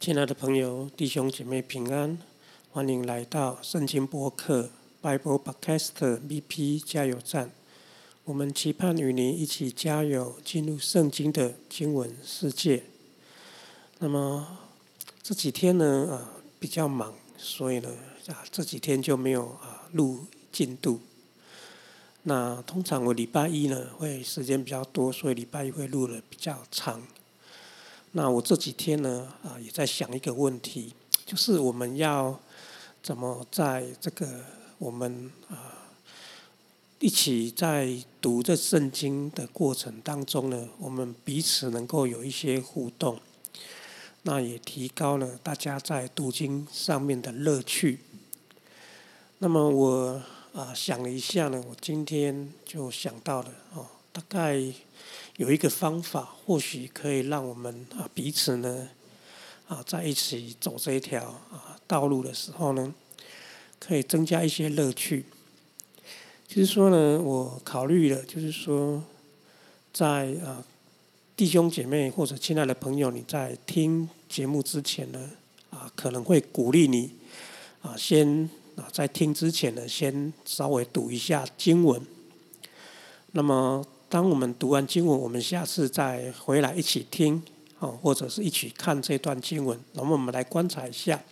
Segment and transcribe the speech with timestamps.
[0.00, 2.16] 亲爱的朋友、弟兄姐妹平安，
[2.70, 4.70] 欢迎来到圣经播客
[5.02, 5.90] Bible Podcast
[6.26, 7.50] BP 加油站。
[8.24, 12.82] 我们期盼与您一起加油，进入圣经的经文世界。
[13.98, 14.56] 那么
[15.22, 17.90] 这几天呢，啊比较忙，所以呢，
[18.28, 20.98] 啊这几天就没有啊录进度。
[22.22, 27.02] 那通常我礼拜一呢会时间比较多，所以礼拜一会录的比较长。
[28.12, 30.92] 那我这几天呢，啊，也在想一个问题，
[31.24, 32.40] 就是我们要
[33.00, 34.44] 怎么在这个
[34.78, 35.86] 我们啊
[36.98, 43.20] 一起在读这圣经的过程当中呢，我们彼此能够有一些互动，
[44.22, 48.00] 那也提高了大家在读经上面的乐趣。
[49.38, 50.20] 那么我
[50.52, 54.60] 啊想了一下呢，我今天就想到了哦，大概。
[55.40, 58.86] 有一个方法，或许可以让我们啊彼此呢
[59.66, 62.94] 啊在一起走这一条啊道路的时候呢，
[63.78, 65.24] 可以增加一些乐趣。
[66.46, 69.02] 就是说呢，我考虑了，就是说，
[69.94, 70.62] 在啊
[71.34, 75.30] 弟兄姐妹或者亲爱的朋友，你在听节目之前呢
[75.70, 77.14] 啊，可能会鼓励你
[77.80, 81.98] 啊先啊在听之前呢，先稍微读一下经文。
[83.32, 83.82] 那么。
[84.10, 87.40] 当我们读完经文，我们下次再回来一起听，
[87.78, 89.78] 哦，或者是一起看这段经文。
[89.92, 91.22] 那么我们来观察一下，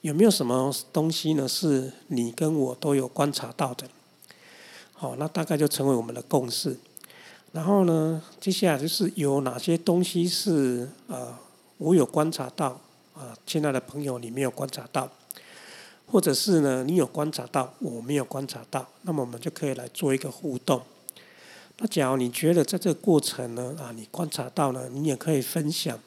[0.00, 1.46] 有没有什么东西呢？
[1.46, 3.86] 是你跟我都有观察到的。
[4.92, 6.76] 好，那大概就成为我们的共识。
[7.52, 11.32] 然后呢，接下来就是有哪些东西是呃
[11.78, 12.80] 我有观察到
[13.14, 15.08] 啊，亲爱的朋友你没有观察到，
[16.06, 20.82] 或者是呢你有观察到我没有观察到，那么我们就可以来做一个互动。
[21.78, 25.98] 那假如你觉得在这个过程呢，啊，你观察到了，你也可以分享，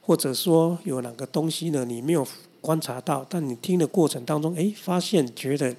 [0.00, 2.26] 或者说有哪个东西呢，你没有
[2.62, 5.76] 观察到，但你听的过程当中，哎，发现觉得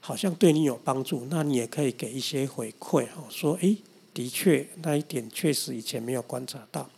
[0.00, 3.76] 好像对你有帮助，那你也可以给一些回馈，哦，说，哎，
[4.14, 6.88] 的确那一点确实以前没有观察到。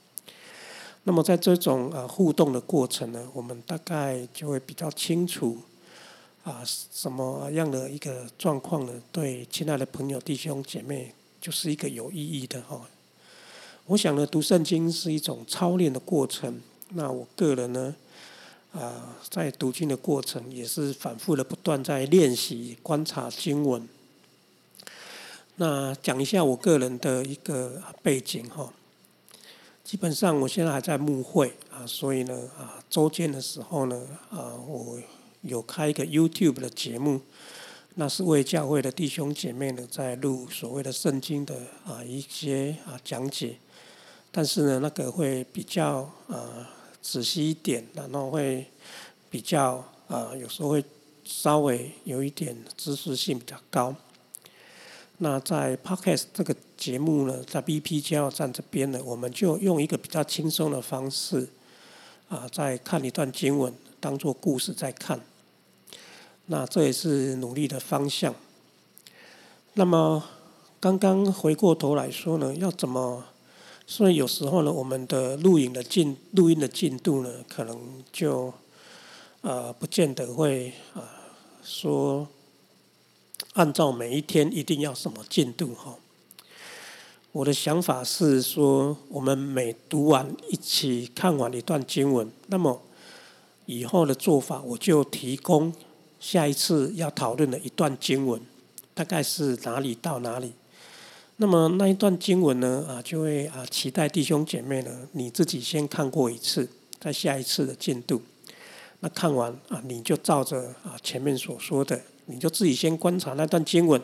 [1.04, 5.58] 那么在这种呃互动的过程呢，我们大概就会比较清楚，
[6.44, 8.92] 啊，什么样的一个状况呢？
[9.10, 11.14] 对亲爱的朋友、弟兄、姐妹。
[11.40, 12.88] 就是一个有意义的哈。
[13.86, 16.60] 我想呢，读圣经是一种操练的过程。
[16.90, 17.94] 那我个人呢，
[18.72, 23.88] 啊，在读经的过程也是反复的不断在练习观察经文。
[25.56, 28.72] 那讲一下我个人的一个背景哈。
[29.82, 35.00] 基本上我现在还在牧会啊，所以呢啊，周间的时候呢啊，我
[35.40, 37.22] 有开一个 YouTube 的节目。
[38.00, 43.56] 那是为教会的弟兄姐妹呢，在录所谓的圣经的啊一些啊讲解，
[44.30, 46.70] 但是呢，那个会比较啊
[47.02, 48.64] 仔细一点，然后会
[49.28, 50.84] 比较啊有时候会
[51.24, 53.92] 稍微有一点知识性比较高。
[55.16, 61.48] 那在 Podcast 这个节目呢，在 BP 加油站这边呢，我们就用一个比较轻松的方式
[62.28, 65.20] 啊，在看一段经文，当做故事在看。
[66.50, 68.34] 那这也是努力的方向。
[69.74, 70.24] 那么，
[70.80, 73.22] 刚刚回过头来说呢，要怎么？
[73.86, 77.78] 所以有时候呢，我们的录影的进录音的进度呢，可能
[78.10, 78.52] 就
[79.42, 81.04] 呃不见得会啊
[81.62, 82.26] 说
[83.52, 85.94] 按照每一天一定要什么进度哈。
[87.32, 92.80] 我的想法是说，我们每读完一起看完一段经文，那么
[93.66, 95.72] 以后的做法，我就提供。
[96.20, 98.40] 下一次要讨论的一段经文，
[98.94, 100.52] 大概是哪里到哪里？
[101.36, 102.84] 那么那一段经文呢？
[102.88, 106.68] 啊，就会啊期待弟兄姐妹呢，你自己先看过一次，
[107.00, 108.20] 在下一次的进度。
[109.00, 114.02] 那看完啊，你就照着啊前面所说的，你就自己先观察那段经文，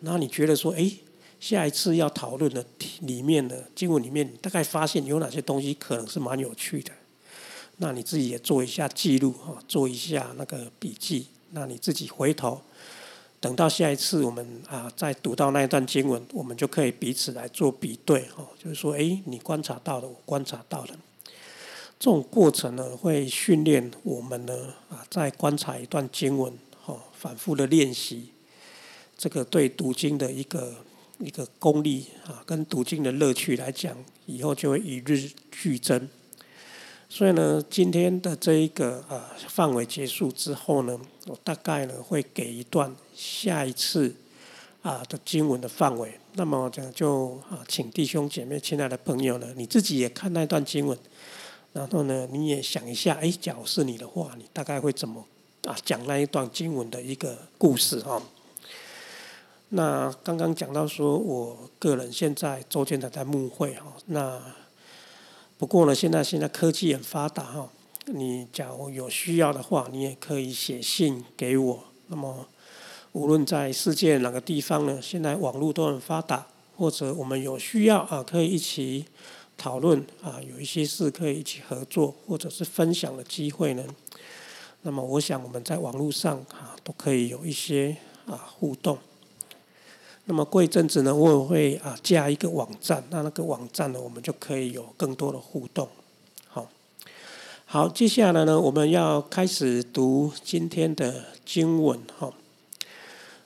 [0.00, 0.90] 然后你觉得说，哎，
[1.38, 2.66] 下一次要讨论的
[3.02, 6.90] 里面的经文里面，大概发现有哪些东西可能是蛮有趣的，
[7.76, 11.28] 那你自己也做一下记录哈，做一下那个笔记。
[11.52, 12.60] 那你自己回头，
[13.38, 18.48] 等到下一次我们啊再读到那一段经文，我们就可以彼此来做比对哦。
[18.58, 20.94] 就是说，哎，你观察到的，我观察到的，
[21.98, 26.52] 这种过程呢，会训练我们呢啊，在观察一段经文，
[26.86, 28.30] 哦，反复的练习，
[29.18, 30.74] 这个对读经的一个
[31.18, 33.96] 一个功力啊，跟读经的乐趣来讲，
[34.26, 36.08] 以后就会与日俱增。
[37.14, 44.14] 所以呢，今天的这一个呃范围结束之后呢，我大概呢会给一段下一次
[44.80, 46.18] 啊的经文的范围。
[46.36, 50.98] 那么这样就啊，请弟兄姐妹、亲爱的朋友呢，你自己也看那段经文，
[51.74, 55.22] 然后呢，你也想一下，哎，假如是你的话，你大概会怎么
[55.66, 58.22] 啊讲那一段经文的一个故事哈？
[59.68, 64.40] 那刚刚讲到说，我个人现在周间的在牧会哈，那
[65.62, 67.70] 不过呢，现在现在科技很发达哈，
[68.06, 71.84] 你假如有需要的话，你也可以写信给我。
[72.08, 72.48] 那么
[73.12, 76.44] 无论在世界哪个地方呢，现在网络都很发达，
[76.76, 79.04] 或者我们有需要啊，可以一起
[79.56, 83.84] 讨论啊，有一些事可以一起合作，或者是分享的机会呢。
[84.80, 88.98] 那么我想我们在网络上啊，都可以有一些啊互动。
[90.24, 95.88] 那么过一阵子呢，我也会啊加一个网站，那那个网站呢，我们就可以有更多的互动。
[96.46, 96.68] 好，
[97.66, 102.32] 好，接下来呢，我们要开始读今天的经文哈。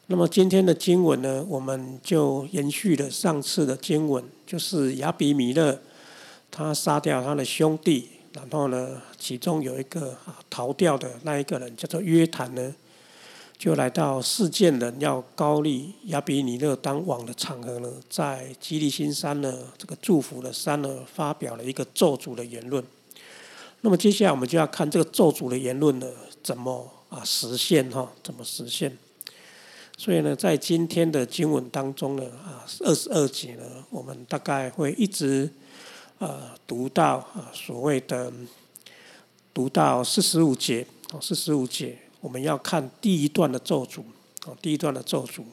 [0.08, 5.80] 那么今天的经文呢，我们就延续了上次的经文，就是亚比米勒
[6.50, 12.74] 他杀掉他的兄弟，然后呢，其中有一个啊逃掉的那一个人叫做约坦呢。
[13.58, 22.84] 就来到事件人要高利亚比尼勒当王的场合呢，在基利新山呢这个祝福的山呢，发表了一个咒诅的言论。
[23.80, 26.06] 那么接下来我们就要看这个咒诅的言论呢，
[26.42, 28.12] 怎么啊实现哈？
[28.22, 28.94] 怎么实现？
[29.96, 35.50] 所以呢，在今天的经文当中呢，啊二十二节呢，我们大概会一直
[36.18, 38.30] 呃读到啊所谓的
[39.54, 41.96] 读到四十五节哦，四十五节。
[42.26, 44.00] 我们要看第一段的咒诅，
[44.46, 45.44] 哦，第一段的咒诅。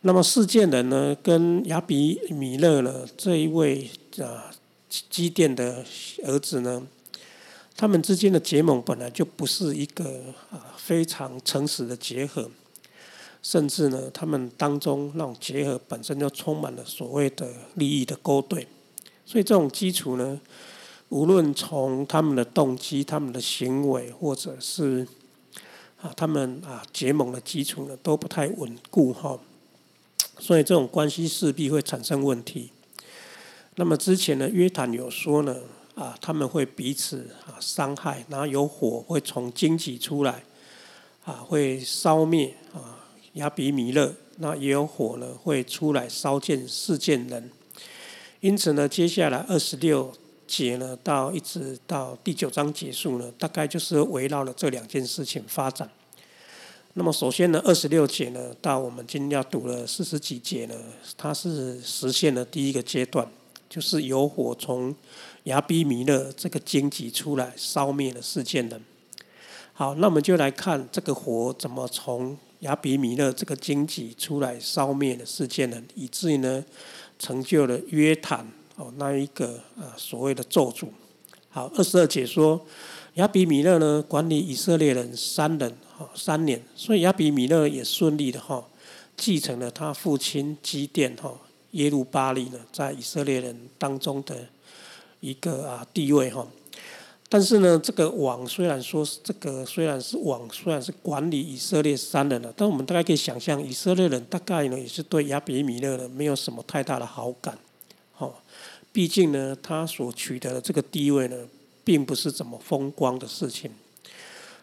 [0.00, 4.50] 那么事件人呢，跟亚比米勒呢这一位啊
[4.88, 5.84] 基甸的
[6.24, 6.82] 儿子呢，
[7.76, 12.50] 他们之间的结盟本来就不是一个啊非常诚实的结合，
[13.42, 18.66] 甚至呢，他们当中那种结合本身就充满了所谓的利益的勾兑，
[19.26, 20.40] 所以这种基础呢，
[21.10, 25.06] 无论从他们的动机、他们的行为，或者是
[26.02, 29.38] 啊，他们啊结盟的基础呢都不太稳固哈，
[30.36, 32.70] 所以这种关系势必会产生问题。
[33.76, 35.56] 那么之前呢，约坦有说呢，
[35.94, 40.42] 啊他们会彼此啊伤害，然后有火会从荆棘出来，
[41.24, 42.98] 啊会烧灭啊
[43.34, 47.48] 亚比米勒，那也有火呢会出来烧见事件人。
[48.40, 50.12] 因此呢，接下来二十六。
[50.52, 55.88] 节呢，到一直到第九章结束呢，大概就是围绕了这两件事情发展。
[56.92, 60.74] 那么首先呢，二十六节呢，到我们今天要读了四十几节呢，
[61.16, 63.26] 它是实现了第一个阶段，
[63.66, 64.94] 就是有火从
[65.44, 68.78] 亚比米勒这个荆棘出来，烧灭了事件人。
[69.72, 76.62] 好，那我们就来看这个火怎么从亚比米勒这个荆棘出来，烧灭了事件人，以至于呢，
[77.18, 78.46] 成就了约坦。
[78.76, 80.88] 哦，那一个啊，所谓的咒诅。
[81.50, 82.64] 好，二十二节说，
[83.14, 88.64] 亚比米勒呢管理以色列人三人，哈，三年，所以亚比米勒也顺利的哈，
[89.16, 91.38] 继承了他父亲基甸哈
[91.72, 94.34] 耶路巴利呢，在以色列人当中的
[95.20, 96.46] 一个啊地位哈。
[97.28, 107.58] 但是呢，这个王虽然说是这个虽然是王，虽然是管理以色列三人了，但我们大概可以想象，以色列人大概呢也是对亚比米勒呢没有什么太大的好感。
[108.92, 111.36] 毕竟呢，他所取得的这个地位呢，
[111.82, 113.70] 并不是怎么风光的事情。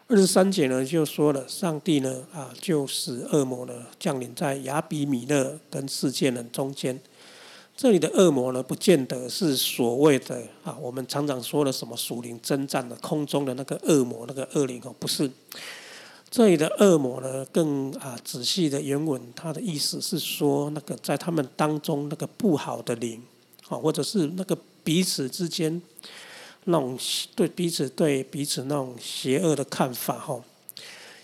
[0.06, 7.00] 二十三节呢就说了，上帝呢啊，就使恶魔呢降临在亚比米勒跟世界人中间。
[7.76, 15.30] 这里的恶魔呢，不见得是所谓的啊，我们常常说的什么属灵征战的空中的那个恶魔那个恶灵哦，不是。
[16.28, 23.22] 这里的恶魔呢，更啊仔细的原文，它的意思是说，那个在他们当中那个不好的灵。
[23.70, 25.80] 啊，或者是那个彼此之间
[26.64, 26.98] 那种
[27.34, 30.38] 对彼此对彼此那种邪恶的看法哈，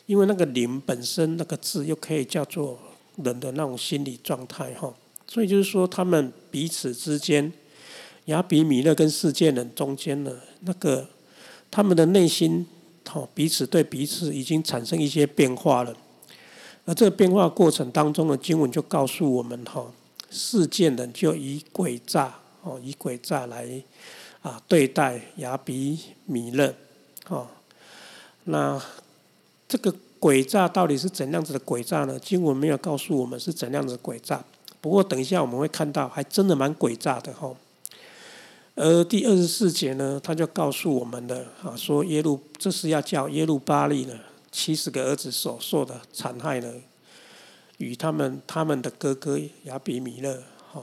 [0.07, 2.79] 因为那个灵本身那个字又可以叫做
[3.17, 4.95] 人的那种心理状态哈，
[5.26, 7.53] 所以就是说他们彼此之间，
[8.26, 11.09] 雅比米勒跟世界人中间的，那个
[11.71, 12.65] 他们的内心
[13.05, 15.95] 哈彼此对彼此已经产生一些变化了，
[16.85, 19.93] 而这个变化过程当中的经文就告诉我们哈。
[20.30, 23.83] 事件呢就以诡诈哦，以诡诈来
[24.42, 26.75] 啊对待亚比米勒
[27.28, 27.47] 哦。
[28.45, 28.80] 那
[29.68, 32.18] 这个诡诈到底是怎样子的诡诈呢？
[32.18, 34.45] 经文没有告诉我们是怎样子诡诈。
[34.80, 37.54] 不过等一下我们会看到，还真的蛮诡诈的哈。
[38.76, 44.14] 而第二十四节呢，他就告诉我们的啊，说耶路这是要叫耶路巴利呢
[44.52, 46.73] 七十个儿子所受的残害呢。
[47.78, 50.42] 与他们他们的哥哥亚比米勒，
[50.73, 50.83] 哈，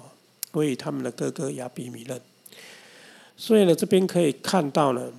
[0.51, 2.19] 归于他们的哥哥亚比米勒。
[3.35, 5.11] 所以呢，这边可以看到呢，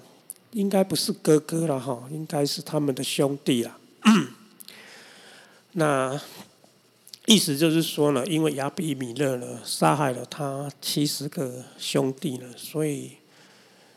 [0.52, 3.76] 应该不是哥哥了哈，应该是他们的兄弟了。
[5.72, 6.20] 那
[7.26, 13.12] 意思就是说呢，因为亚比米勒呢杀害了他七十个兄弟呢，所以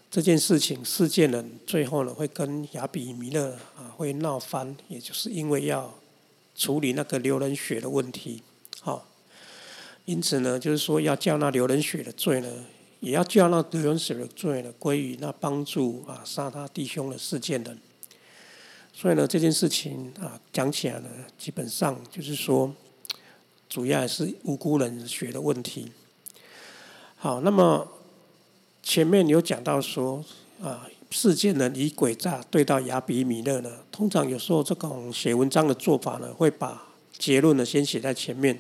[0.10, 5.94] 这件事情事件呢最后呢会跟亚比米勒啊会闹翻，也就是因为要
[6.58, 8.44] 处理那个流人血的问题，
[8.82, 9.08] 好，
[10.06, 12.50] 因此呢，就是说要叫那流人血的罪呢。
[13.00, 17.78] 也要叫那流人血的罪呢归于那帮助啊杀他弟兄的事件人。
[18.92, 22.74] 所以呢，这件事情啊讲起来呢，基本上就是说，
[23.70, 25.92] 主要还是无辜人血的问题。
[27.18, 27.88] 好，那么
[28.82, 30.26] 前面有讲到说
[30.60, 36.84] 啊，事件人以诡诈对待亚比米勒呢，通常有时候这种写文章的做法呢，会把
[37.18, 38.60] 结论呢先写在前面，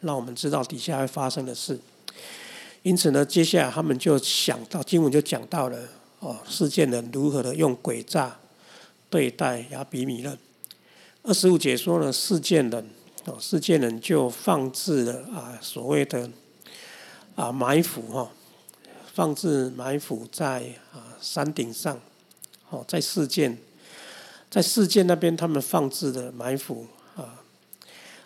[0.00, 1.78] 让我们知道底下会发生的事。
[2.82, 5.78] 因此呢，接下来他们就想到经文就讲到了
[6.20, 8.36] 哦，事件人如何的用诡诈
[9.10, 10.36] 对待亚比米勒。
[11.22, 12.90] 二十五节说呢，事件人
[13.24, 16.30] 哦，事件人就放置了啊所谓的
[17.34, 18.30] 啊埋伏哈，
[19.12, 20.62] 放置埋伏在
[20.92, 21.98] 啊山顶上，
[22.70, 23.58] 哦，在事件
[24.50, 27.42] 在事件那边他们放置的埋伏啊，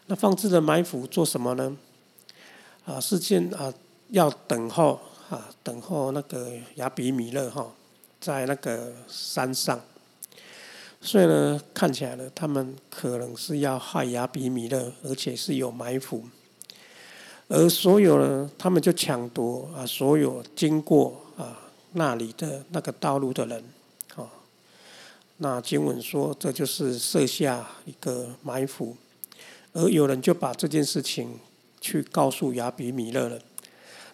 [0.07, 1.77] 那放置的埋伏做什么呢？
[2.85, 3.73] 啊，事件啊。
[4.13, 7.73] 要等候啊，等候那个亚比米勒哈，
[8.21, 9.81] 在那个山上，
[11.01, 16.25] 所以呢，看起来呢，他们可能是要害亚比米勒，而且是有埋伏，
[17.47, 21.25] 而所有呢，他们就抢夺啊，所有经过
[21.93, 23.65] 那里的那个道路的人，
[24.15, 24.31] 啊，
[25.39, 28.97] 那经文说这就是设下一个埋伏，
[29.73, 31.39] 而有人就把这件事情
[31.81, 33.41] 去告诉亚比米勒了。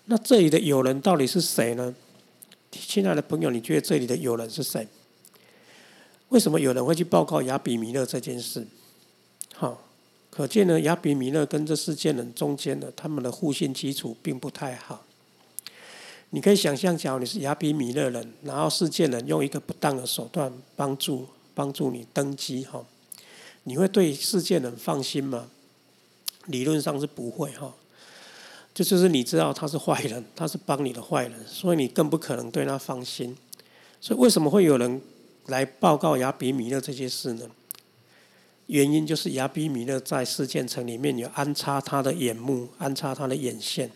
[0.07, 1.95] 那这里的友人到底是谁呢？
[2.71, 4.87] 亲爱的朋友，你觉得这里的友人是谁？
[6.29, 8.67] 为什么有人会去报告亚比米勒这件事？
[9.55, 9.83] 好，
[10.29, 15.06] 可见呢，亚比米勒跟这四件人中间的他们的互信基础并不太好。
[16.31, 22.85] 你可以想象，假如你是亚比米勒人，然后世件人用一个不当的手段帮助帮助你登基，哈，
[23.63, 25.49] 你会对世件人放心吗？
[26.47, 27.75] 理论上是不会，哈。
[28.75, 33.35] 这就是你知道他是坏人，他是帮你的坏人，所以你更不可能对他放心。
[34.01, 35.01] 所以为什么会有人
[35.47, 37.49] 来报告亚比米勒这些事呢？
[38.67, 43.91] 原因就是亚比米勒在事件城里面有安插他的眼目，安插他的眼线。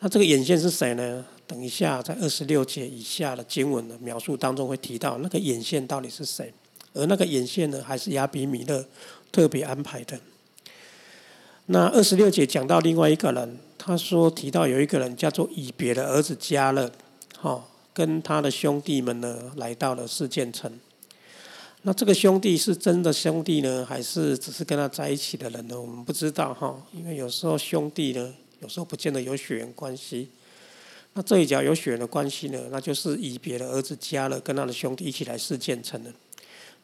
[0.00, 1.24] 那这个眼线是谁呢？
[1.46, 6.52] 等一下在二十六节以下的经文的描述当中会提到那个眼线到底是谁，
[6.92, 8.84] 而那个眼线呢，还是亚比米勒
[9.30, 10.18] 特别安排的。
[11.66, 13.58] 那二十六节讲到另外一个人。
[13.78, 16.90] 他说提到有一个人叫做以别的儿子加勒，
[17.38, 20.68] 哈，跟他的兄弟们呢来到了事件城。
[21.82, 25.80] 那这个兄弟是真的兄弟呢，还是只是跟他在一起的人呢？
[25.80, 30.30] 我们不知道哈，因为有时候兄弟呢，有时候不见得有血缘关系。
[31.14, 36.12] 那这一家有血缘的关系呢，那就是以别的儿子加勒跟他的兄弟一起来事建成的。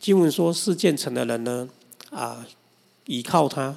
[0.00, 1.68] 经文说事建成的人呢，
[2.10, 2.46] 啊，
[3.04, 3.76] 依靠他。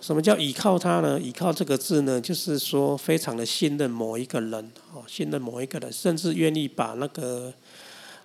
[0.00, 1.20] 什么叫倚靠他呢？
[1.20, 7.52] 倚靠这个字呢，就是说非常的信任某一个人，哦，信任某一个人，甚至愿意把那个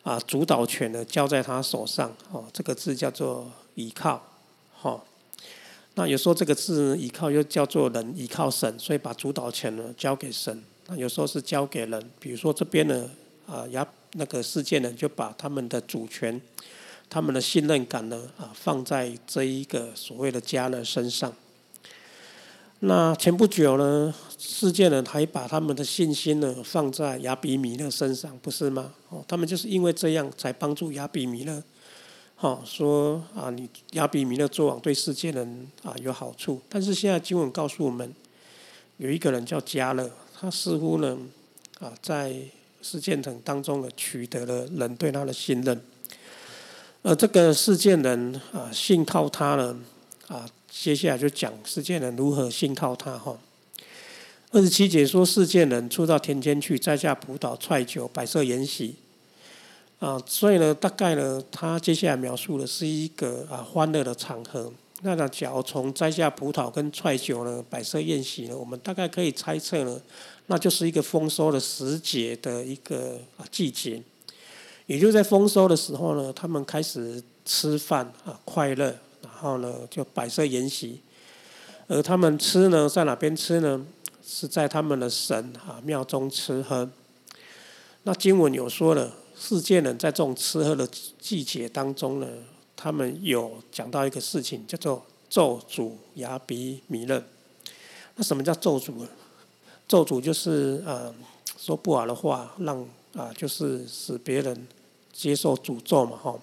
[0.04, 4.22] 啊主导权呢交在他手上，哦，这个字叫做倚靠，
[4.74, 5.04] 哈。
[6.00, 10.58] 那有时候这个字依靠又叫做人依靠神，所以把主导权呢交给神。
[10.88, 13.10] 那有时候是交给人，比如说这边呢
[13.46, 16.40] 啊，亚那个事件呢就把他们的主权、
[17.10, 21.34] 他们的信任感呢啊放在这一个所谓的家人身上。
[22.80, 28.94] 那前不久呢，世界呢还把他们的信心呢放在亚比米勒身上，不是吗？
[29.10, 31.62] 哦，他们就是因为这样才帮助亚比米勒，
[32.42, 36.62] 好说啊，你亚比米勒做王对世界人啊有好处。
[36.70, 38.16] 但是现在经文告诉我们，
[38.96, 41.18] 有一个人叫加勒，他似乎呢
[41.82, 42.34] 啊在
[42.82, 45.82] 事件城当中呢取得了人对他的信任，
[47.02, 49.78] 而这个事件人啊信靠他呢
[50.30, 50.50] 啊。
[50.70, 53.38] 接下来就讲世件人如何信靠他哈。
[54.52, 58.96] 二十七节说世件人出到田间去摘下葡萄、踹酒、摆设筵席，
[60.00, 64.72] 啊，所以呢，大概呢，他接下来描述的是一个啊欢乐的场合。
[65.02, 70.00] 那呢，假如从摘下葡萄跟踹酒呢、摆设宴席呢，我们大概可以猜测呢，
[70.48, 74.02] 那就是一个丰收的时节的一个啊季节。
[74.88, 78.96] 也就在丰收的时候呢，他们开始吃饭啊，快乐。
[79.22, 81.02] 然后呢，就摆设筵席，
[81.88, 83.86] 而他们吃呢，在哪边吃呢？
[84.26, 86.90] 是在他们的神啊庙中吃喝。
[88.04, 90.86] 那经文有说了，世界人在这种吃喝的
[91.18, 92.28] 季节当中呢，
[92.76, 97.24] 他们有讲到一个事情，叫做咒诅亚比米勒。
[98.16, 99.08] 那什么叫咒诅呢？
[99.88, 101.16] 咒诅就是啊，
[101.58, 104.68] 说不好的话，让啊，就是使别人
[105.14, 106.38] 接受诅咒嘛，哈。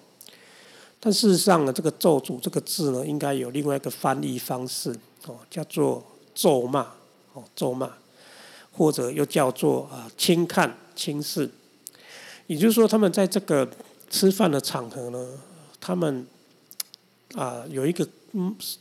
[0.99, 4.91] 但事实上呢，这个咒诅这个字呢，应该有另外一个翻译方式，
[5.27, 6.81] 哦，叫做咒骂，
[7.33, 7.93] 哦，咒骂，
[8.71, 11.47] 或者又叫做啊轻看、轻视。
[12.47, 13.69] 也就是说，他们在这个
[14.09, 15.27] 吃饭的场合呢，
[15.79, 16.25] 他们
[17.35, 18.07] 啊有一个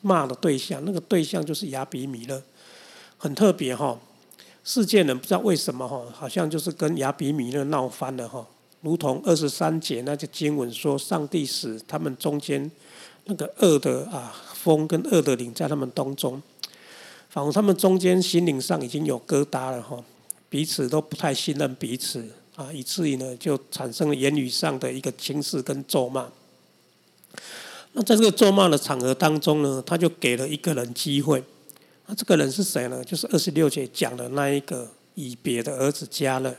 [0.03, 2.43] 骂的对象，那个对象就是亚比米勒，
[3.19, 3.99] 很特别哈。
[4.63, 8.45] 世界人不知道为什么哈，好像就是跟亚比米勒闹翻了哈。
[8.83, 12.71] 如同二十三节那个经文说，上帝使他们中间
[13.25, 16.43] 那个恶的啊风跟恶的灵在他们当中，
[17.29, 20.05] 仿佛他们中间心灵上已经有疙瘩了哈，
[20.49, 26.27] 彼此都不太信任彼此啊，以至于呢就产生了言语上的一个轻视跟咒骂。
[27.93, 31.43] 那在这个咒骂的场合当中呢，他就给了一个人机会，
[32.07, 33.05] 那这个人是谁呢？
[33.05, 36.55] 就是二十六节讲的那一个以别的儿子加勒。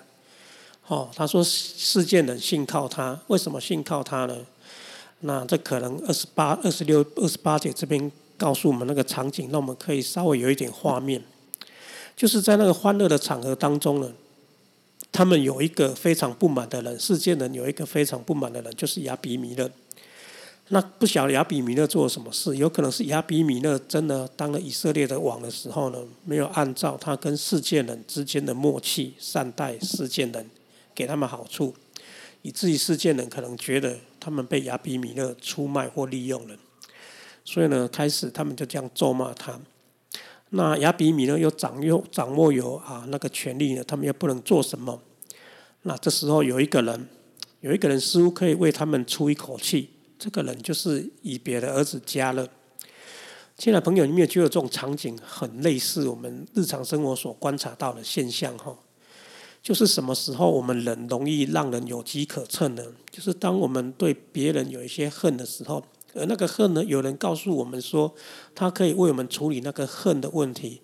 [0.88, 4.38] 哦，他说世界人信靠他，为什么信靠他呢？
[5.22, 11.24] 那这可能二十八、二十六、二十八节这边告诉我们那个场景，让我们可以稍微有一点画面，
[12.16, 14.12] 就是在那个欢乐的场合当中呢，
[15.18, 19.68] 他们有一个非常不满的人，世界人有一个非常不满的人，就是亚比米勒。
[20.68, 30.48] 那不晓得亚比米勒做了什么事，有可能是亚比米勒真的当了以色列的王的时候呢，没有按照他跟世界人之间的默契善待世界人。
[30.94, 31.74] 给他们好处，
[32.44, 36.56] 以至于世界人可能觉得他们被亚比米勒出卖或利用了，
[37.44, 39.60] 所以呢，开始他们就这样咒骂他。
[40.50, 45.02] 那亚比米呢又掌握掌握有啊那个权利呢，他们又不能做什么。
[45.84, 47.08] 那这时候有一个人，
[47.62, 52.48] 有一个人似乎可以为他们出一口气，这个人就是以别的儿子加勒。
[53.58, 58.58] 亲爱朋友，你们有觉得这种场景很类似我们日常生活所观察到的现象？
[58.58, 58.78] 哈。
[59.64, 62.84] 就是什么时候我们人容易让人有机可乘呢？
[63.12, 65.84] 就是当我们对别人有一些恨的时候，
[66.18, 68.14] 而那个恨呢，有人告诉我们说，
[68.56, 70.82] 他可以为我们处理那个恨的问题，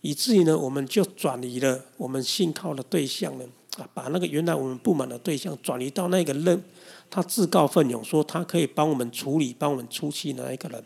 [0.00, 3.44] 以至于呢，我们就转移了我们信靠的对象呢，
[3.78, 6.62] 啊，把那个原来我们不满的对象转移到那个人，
[7.08, 10.84] 他自告奋勇说他可以帮我们处理、帮我们出气的那一个人。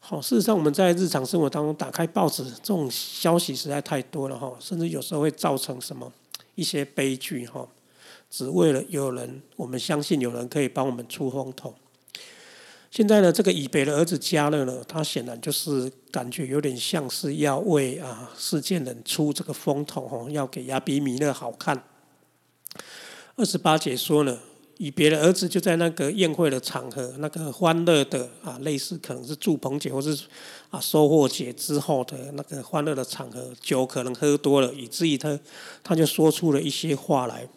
[0.00, 6.12] 好，事实上我们在日常生活当中打开报纸，这种消息实在太多了哈，甚至有时候会造成什么？
[6.54, 7.68] 一些悲剧哈，
[8.28, 11.74] 只为了有人，我们相信有人可以帮我们出风头。
[12.90, 21.82] 现在呢，这个以北的儿子加勒呢，他显然就是感觉有点像是要为啊世界人出这个风头哈，要给亚比米勒好看。
[23.36, 24.38] 二十八节说呢。
[24.80, 30.16] 以别的儿子就在那个宴会的场合，那个欢乐的啊，类似可能是祝棚节或是
[30.70, 35.36] 啊收获节之后的那个欢乐的场合，酒可能喝多了，以至于他
[35.82, 37.48] 他就说出了一些话来。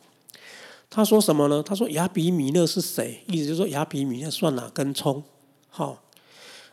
[0.93, 1.63] 他说什么呢？
[1.63, 3.23] 他说亚比米勒是谁？
[3.27, 5.23] 意思就是说亚比米勒算哪根葱？
[5.69, 6.03] 好，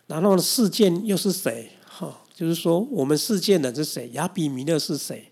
[0.09, 1.71] 然后呢事件又是谁？
[1.87, 4.11] 哈，就是说我们事件的是谁？
[4.15, 5.31] 亚比米勒是谁？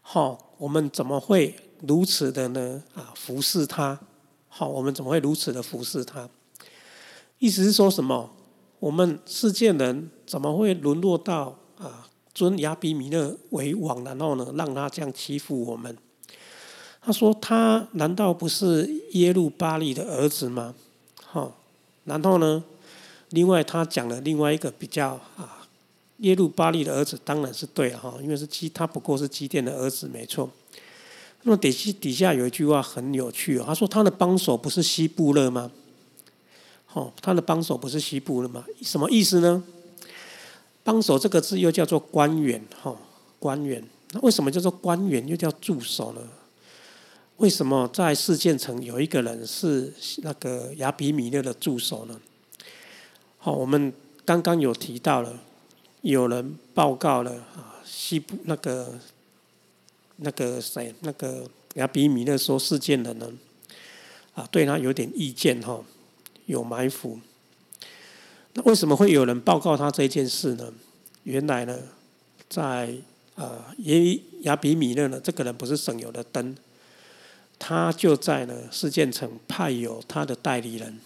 [0.00, 1.54] 好，我们怎么会
[1.86, 2.82] 如此的呢？
[2.94, 4.00] 啊，服侍他？
[4.48, 6.26] 好，我们怎么会如此的服侍他？
[7.38, 8.30] 意思是说什么？
[8.78, 15.94] 我们世界人怎么会沦落到啊尊亚比米勒为王，然后呢让他这样欺负我们？
[17.04, 20.74] 他说他难道不是耶路巴利的儿子吗？
[21.22, 21.54] 好，
[22.04, 22.64] 然后呢，
[23.30, 25.66] 另外他讲了另外一个比较啊
[26.18, 30.48] 耶路巴利的儿子当然是对哈，因为是基他不过是基甸的儿子，没错。
[31.42, 35.70] 那么底下底下有一句话很有趣哦，他说他的帮手不是希布勒吗？
[36.94, 38.64] 哦，他的帮手不是希布勒吗？
[38.80, 39.62] 什么意思呢？
[40.82, 42.96] 帮手这个字又叫做官员，哈，
[43.38, 43.84] 官员。
[44.12, 46.20] 那为什么叫做官员又叫助手呢？
[47.36, 52.20] 为什么在事件城有一个人是那个亚比米勒的助手呢？
[53.38, 53.92] 好，我们
[54.24, 55.40] 刚刚有提到了，
[56.02, 58.98] 有人报告了啊，西部那个。
[60.18, 61.44] 那个谁，那个
[61.74, 63.32] 亚比米勒说事件的呢，
[64.32, 65.84] 啊，对他有点意见哈，
[66.46, 67.18] 有埋伏。
[68.52, 70.72] 那为什么会有人报告他这件事呢？
[71.24, 71.76] 原来呢，
[72.48, 72.94] 在
[73.34, 76.56] 啊，耶亚比米勒呢，这个人不是省油的灯，
[77.58, 80.98] 他就在呢事件城派有他的代理人，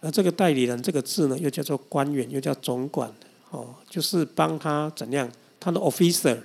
[0.00, 3.12] 而这个代理人这个字呢，又叫做官员，又叫总管，
[3.50, 6.38] 哦，就是帮他怎样，他的 officer。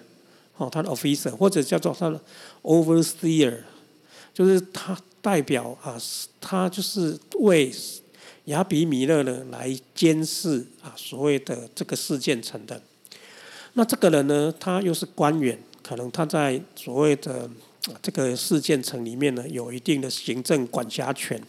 [0.60, 2.20] 哦，他的 officer 或者叫做他的
[2.64, 3.56] overseer，
[4.34, 5.96] 就是他代表啊，
[6.42, 7.72] 他就是为
[8.46, 12.82] 亚比米勒呢来监视啊所谓的这个事件城的。
[13.74, 17.48] 那这个人呢，他又是官员，可能他在所谓的
[18.02, 21.42] 这个事件城里面呢有一定的行政管辖权，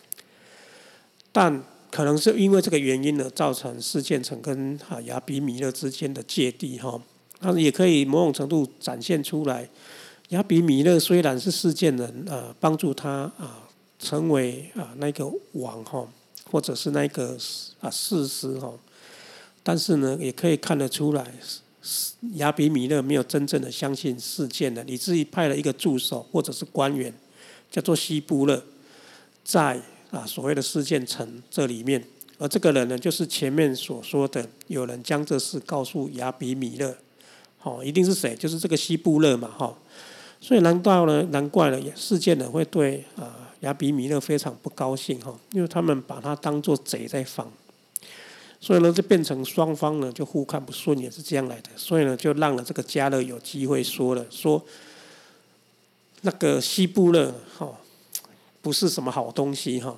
[1.32, 7.00] 但可能是因为这个原因呢，造成事件城跟啊亚比米勒之间的芥蒂哈。
[7.40, 9.68] 那也可以某种程度展现出来，
[10.30, 16.06] 亚比米勒虽然是事件人，呃，帮助他啊成为啊那个王哈，
[16.50, 17.38] 或者是那个
[17.80, 18.72] 啊事实哈，
[19.62, 21.32] 但是呢，也可以看得出来，
[22.34, 27.12] 亚比米勒没有真正的相信事件的，以至于派了一个助手或者是官员，
[27.70, 28.62] 叫做西布勒，
[29.44, 32.02] 在啊所谓的事件城这里面，
[32.38, 36.96] 而这个人呢，就是前面所说的，有人将这事告诉亚比米勒。
[37.60, 38.36] 哦，一定是谁？
[38.36, 39.76] 就是这个西布勒嘛，哈。
[40.40, 41.20] 所以难道呢？
[41.32, 47.52] 难怪了，事件呢会对啊亚比米勒非常不高兴哈，因为他们把他当做贼在防，
[48.60, 51.70] 所以呢就变成双方呢就互看不顺，也是这样来的。
[51.76, 54.64] 所以呢就让了这个加勒有机会说了，说
[56.22, 57.72] 那个西布勒哈
[58.60, 59.96] 不是什么好东西哈，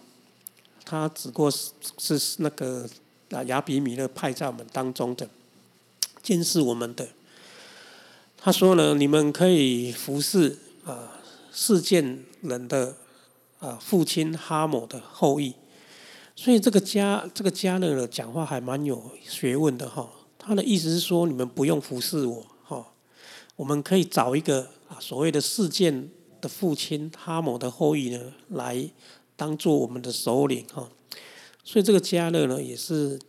[0.85, 2.87] 他只不过是是那个
[3.31, 5.29] 啊亚比米勒派在我们当中的
[6.23, 7.09] 监视我们的。
[8.37, 11.21] 他说呢，你们可以服侍啊
[11.53, 12.97] 事件人的
[13.59, 15.55] 啊父亲哈姆的后裔，
[16.43, 20.11] 所以这个加这个加勒呢讲话还蛮有学问的哈。
[20.39, 22.95] 他的意思是说，你们不用服侍我哈，
[23.57, 26.09] 我们可以找一个啊所谓的事件
[26.41, 28.91] 的父亲哈姆的后裔呢来
[29.37, 30.89] 当做我们的首领哈。
[31.63, 33.21] 所以这个加勒呢也是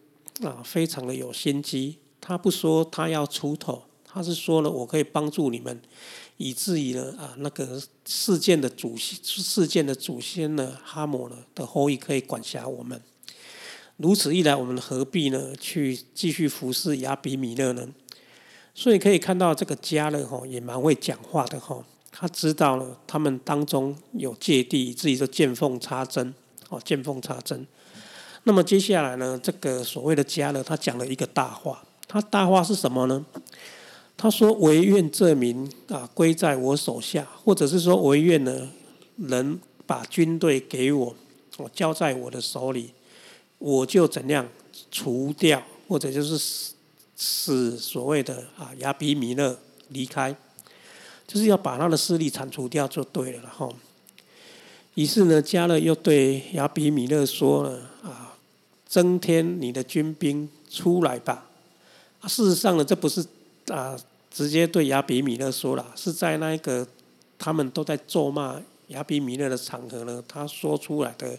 [0.41, 3.83] 啊非常的有心机，他不说他要出头。
[4.13, 5.81] 他是说了，我可以帮助你们，
[6.41, 12.99] 以至于呢啊那个事件的主事件的祖先呢哈姆呢的后裔可以管辖我们。
[13.97, 17.87] 如此一来，我们何必呢去继续服侍亚比米勒呢？
[18.73, 26.33] 所以可以看到这个加勒哈也蛮会讲话的哈，他知道了他们当中有芥蒂，以至于见缝插针
[26.69, 27.67] 哦，见缝插针。
[28.43, 33.23] 那么接下来呢，这个所谓的加勒他讲了一个大话，他大话是什么呢？
[34.17, 38.69] 他说：“唯愿这民啊归在我手下，或者是说唯愿呢
[39.17, 41.15] 人把军队给我，
[41.57, 42.91] 我交在我的手里，
[43.57, 44.47] 我就怎样
[44.91, 46.73] 除掉，或者就是使
[47.17, 50.35] 使所谓的啊亚比米勒离开，
[51.27, 53.67] 就是要把他的势力铲除掉就对了哈。
[54.95, 58.35] 于是呢，加勒又对亚比米勒说了啊，
[58.85, 61.47] 增添你的军兵出来吧。
[62.27, 63.25] 事实上呢，这不是
[63.71, 63.97] 啊。”
[64.31, 66.87] 直接对亚比米勒说了，是在那一个
[67.37, 68.57] 他们都在咒骂
[68.87, 71.37] 亚比米勒的场合呢，他说出来的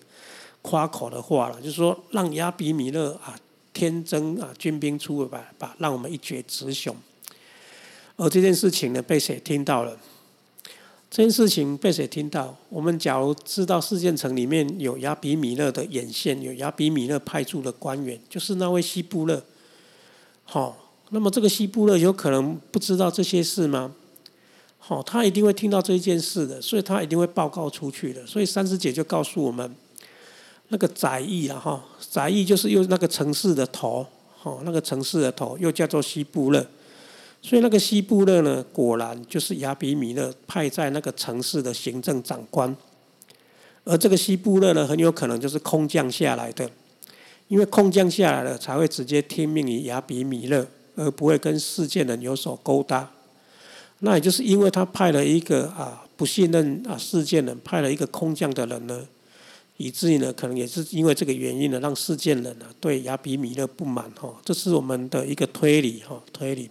[0.60, 3.34] 夸口的话了，就是说让亚比米勒啊
[3.72, 6.94] 天真啊军兵出来吧，让我们一决雌雄。
[8.16, 9.96] 而这件事情呢，被谁听到了？
[11.10, 12.54] 这件事情被谁听到？
[12.68, 19.42] 我们假如知道事件城里面有亚比米勒的眼线，有亚比米勒派驻的官员，就是那位西布勒，
[20.44, 20.81] 好。
[21.14, 23.92] 那么这个西布勒有可能不知道这些事吗？
[24.78, 28.26] 好，他一定会听到这一件事的，所以他一定会报告出去的。
[28.26, 29.74] 所以三师姐就告诉我们，
[30.68, 34.06] 那个宰义了哈，宰义就是又那个城市的头，
[34.40, 36.66] 哈，那个城市的头又叫做西布勒。
[37.42, 42.74] 所以那个西布勒呢，果然就是亚比米勒派在那个城市的行政长官，
[43.84, 46.70] 而这个西布勒呢，很有可能就是空降下来的，
[47.48, 50.66] 因为空降下来了才会直接听命于亚比米勒。
[50.94, 53.10] 而不会跟世界人有所勾搭，
[54.00, 59.06] 那也就是因为他派了一个啊不信任啊世界人派了一个空降的人呢，
[59.76, 66.68] 以至于呢可能也是因为这个原因呢，让世界人呢对亚比米勒不满哈，这是我们的一个推理哈推理。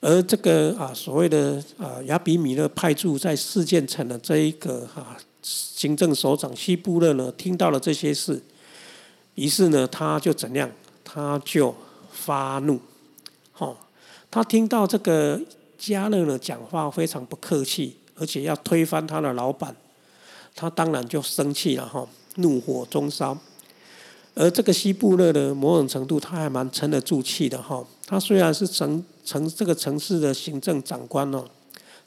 [0.00, 8.42] 而这个啊所谓的啊亚比米勒派驻在事件城的这一个哈行政首长西布勒呢，听到了这些事，
[9.36, 10.70] 于是呢他就怎样，
[11.04, 11.74] 他就
[12.10, 12.80] 发怒。
[14.34, 15.40] 他听到这个
[15.78, 19.72] 加勒的讲话非常不客气，而且要推翻他的老板，
[20.56, 22.04] 他当然就生气了哈，
[22.38, 23.38] 怒火中烧。
[24.34, 27.86] 而这个西布勒呢，某种程度他还蛮沉得住气的哈。
[28.08, 31.44] 他虽然是城城这个城市的行政长官哦，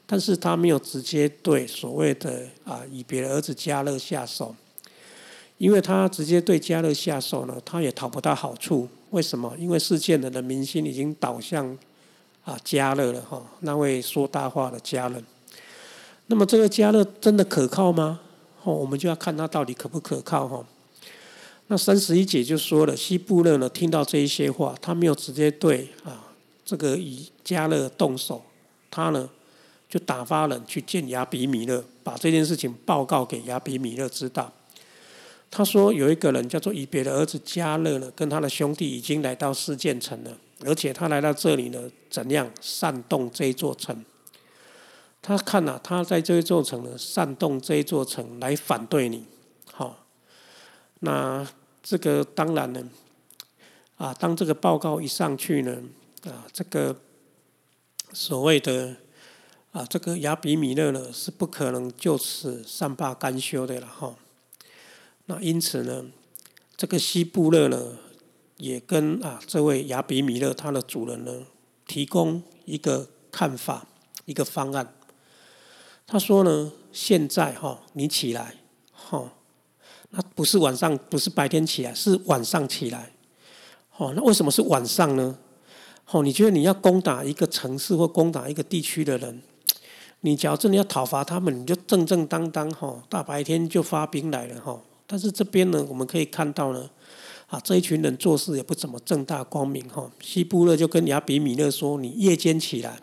[0.04, 4.54] 但是他没有直接对所谓的啊以别的儿子加勒下手，
[5.56, 8.86] 因为他直接对加勒下手呢，他也讨不到好处。
[9.12, 9.56] 为什么？
[9.58, 11.74] 因为事件人的民心已经倒向
[12.48, 15.22] 啊加勒了哈，那位说大话的加勒。
[16.28, 18.20] 那么这个加勒真的可靠吗？
[18.62, 20.64] 哦，我们就要看他到底可不可靠哈。
[21.66, 26.24] 那三十一节就说了，西布勒呢听到这一些话，他没有直接对啊
[26.64, 28.42] 这个以加勒动手，
[28.90, 29.28] 他呢
[29.86, 34.50] 就打发人去见亚比米勒，把这件事情报告给亚比米勒知道。
[35.50, 40.30] 他说有一个人叫做以别的儿子加勒呢，跟他的兄弟已经来到四建城了，
[40.66, 44.04] 而且他来到这里呢，怎样煽动这一座城？
[45.20, 49.24] 他看呐，他在这一座城呢，煽动这一座城来反对你，
[49.72, 50.06] 好，
[51.00, 51.46] 那
[51.82, 52.88] 这个当然呢，
[53.96, 55.82] 啊，当这个报告一上去呢，
[56.24, 56.96] 啊，这个
[58.12, 58.96] 所谓的
[59.72, 64.14] 啊，这个亚比米勒呢，是不可能就此善罢甘休的了哈。
[65.26, 66.06] 那因此呢，
[66.76, 67.98] 这个西布勒呢，
[68.58, 71.32] 也跟啊这位亚比米勒他的主人呢，
[71.86, 73.86] 提供一个看法，
[74.26, 74.94] 一个方案。
[76.06, 78.54] 他说呢，现在哈，你起来，
[78.92, 79.32] 哈，
[80.10, 83.12] 那不是晚上，不是白天起来，是晚上起来，
[83.96, 85.38] 哦，那为什么是晚上呢？
[86.10, 89.42] 哦，你觉得你要攻打一个城市或攻打一个地区的人，
[90.20, 94.80] 你假如真的要讨伐他们，你就正正当当哈，大白天就发兵来了哈。
[95.06, 96.88] 但是这边呢，我们可以看到呢，
[97.48, 100.10] 啊，这一群人做事也不怎么正大光明哈。
[100.20, 103.00] 希布勒就跟亚比米勒说，你夜间起来。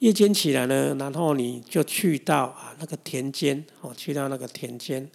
[0.00, 5.10] 夜间起来呢，然后你就去到啊那个田间，哦，去到那个田间，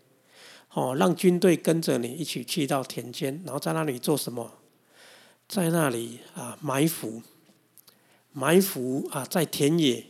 [0.73, 4.51] 哦，让军队跟着你一起去到田间，然后在那里做什么？
[5.47, 7.21] 在那里啊埋伏，
[8.33, 10.05] 埋伏啊在田野，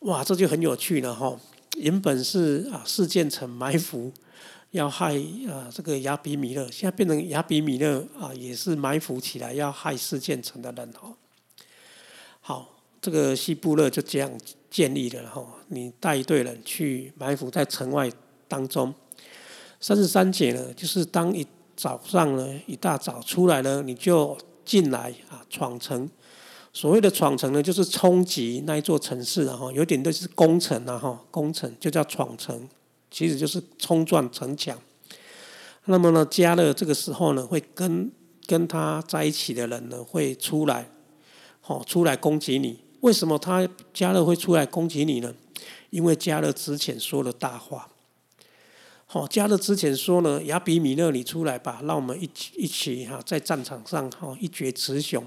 [0.00, 1.40] 哇，这就很有趣了哈。
[1.76, 4.12] 原本是啊事件城埋伏
[4.72, 5.14] 要害
[5.48, 11.14] 啊这个亚比米勒，现在变成亚比米勒啊也是埋伏起来要害事件城的人哦。
[12.40, 12.68] 好。
[13.04, 14.30] 这个西布勒就这样
[14.70, 18.08] 建立了哈，你带一队人去埋伏在城外
[18.46, 18.94] 当中。
[19.80, 26.08] 三十三节呢，就是当一早上呢，一大早出来呢，你就进来啊，闯城。
[26.72, 32.68] 所谓的闯城呢，就是冲击那一座城市然后，有点类似攻城啊，哈，攻城就叫闯城，
[33.12, 34.76] 其实就是冲撞城墙。
[35.84, 38.10] 那么呢，加勒这个时候呢，会跟
[38.46, 40.90] 跟他在一起的人呢，会出来，
[41.60, 42.80] 好，出来攻击你。
[43.00, 45.34] 为什么他加勒会出来攻击你呢？
[45.90, 47.88] 因为加勒之前说了大话。
[49.06, 55.22] 好，加勒之前说呢，亚比米勒你出来吧，让我们一起一起哈，在战场上哈一决雌雄。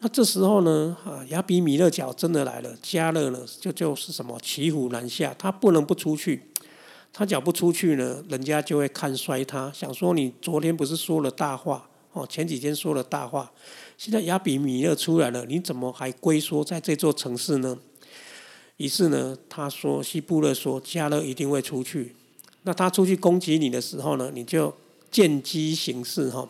[0.00, 6.42] 那这时候呢，啊，亚比米勒脚真的来了，加勒呢就就是什么骑虎难下，他不能不出去。
[7.18, 13.50] 他脚不出去呢，人家就会看衰他，想说你昨天不是说了大话哦，前几天说了大话。
[13.96, 17.78] 现在亚比米勒出来了，你怎么还龟缩在这座城市呢？
[18.76, 22.14] 于是呢，他说西布勒说加勒一定会出去。
[22.64, 24.70] 那他出去攻击你的时候呢，你就
[25.10, 26.46] 见机行事哈。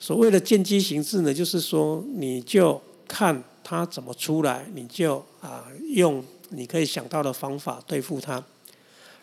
[0.00, 8.44] 所谓的见机行事呢，就是说你就看他怎么出来，你就啊用你可以想到的方法对付他。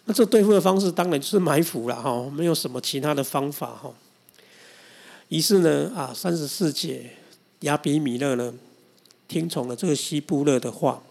[0.05, 3.93] 那这对付的方式当然就是埋伏了哈，没有什么其他的方法哈。
[5.29, 7.11] 于是呢，啊三十四节。
[7.61, 8.53] 亚比米勒呢，
[9.27, 11.01] 听从了这个西布勒的话，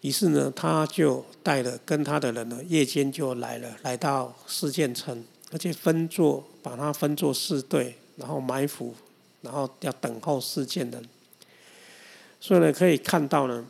[0.00, 8.94] 于是呢，他就带了跟他的人呢，夜间就来了，来到四建城，而且分作，把他分作四队，然后埋伏，
[9.42, 11.02] 然后要等候事件的。
[12.40, 13.66] 所以呢，可以看到呢，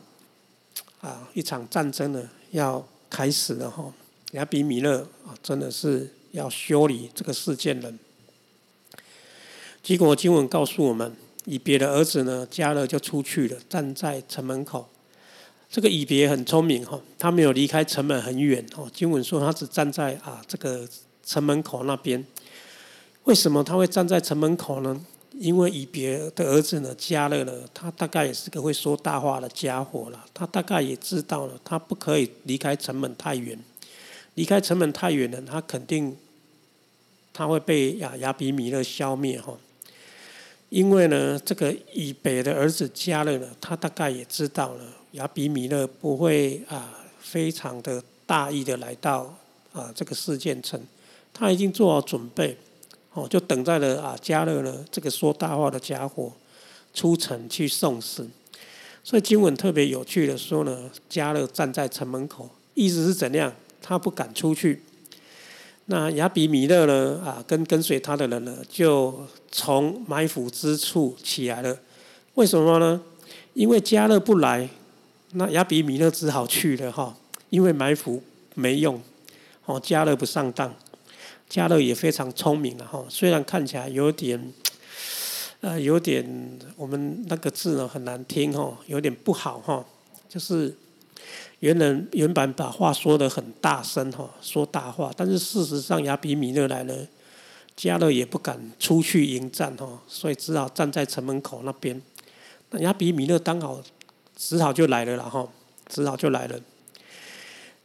[1.01, 3.93] 啊，一场战争呢要开始了哈。
[4.31, 7.97] 亚比米勒啊，真的是要修理这个事件人。
[9.81, 11.15] 结果经文告诉我们。
[11.49, 14.85] 以别的儿子呢，加勒就出去了，站在城门口。
[15.69, 18.91] 这个以别很聪明哈，他没有离开城门很远哦。
[18.93, 20.85] 经文说他只站在啊这个
[21.25, 22.21] 城门口那边。
[23.23, 24.99] 为什么他会站在城门口呢？
[25.39, 30.25] 因为以别的儿子呢，加勒呢，他大概也是个会说大话的家伙了。
[30.33, 33.57] 他大概也知道了，他不可以离开城门太远。
[34.35, 36.15] 离开城门太远了，他肯定
[37.33, 39.57] 他会被亚亚比米勒消灭哈。
[40.69, 49.33] 因为呢，这个以北的儿子加勒呢，他大概也知道了亚比米勒不会啊，非常的大意的来到
[49.71, 50.79] 啊这个事件城，
[51.33, 52.57] 他已经做好准备，
[53.17, 56.31] 哦，就等在了啊加勒呢这个说大话的家伙
[56.93, 58.29] 出城去送死。
[59.03, 63.51] 所以经文特别有趣的说呢，加勒站在城门口，意思是怎样？
[63.81, 64.83] 他不敢出去。
[65.85, 67.19] 那亚比米勒呢？
[67.25, 71.75] 啊，跟跟随他的人呢，就从埋伏之处起来了。
[72.35, 73.01] 为什么呢？
[73.55, 74.69] 因为加勒不来，
[75.31, 77.17] 那亚比米勒只好去了哈。
[77.49, 78.21] 因为埋伏
[78.53, 79.01] 没用，
[79.65, 80.75] 哦，加勒不上当，
[81.49, 83.05] 加勒也非常聪明了哈。
[83.09, 84.53] 虽然看起来有点，
[85.61, 89.85] 呃，有点我们那个字呢很难听哈，有点不好哈。
[90.27, 90.75] 就是
[91.59, 97.07] 原人原版把话说的很大声哈，说大话，但是事实上亚比米勒来了，
[97.75, 102.01] 加勒也不敢出去迎战哈，所以只好站在城门口那边。
[102.71, 103.81] 那亚比米勒刚好
[104.35, 105.47] 只好就来了了哈，
[105.87, 106.59] 只好就来了。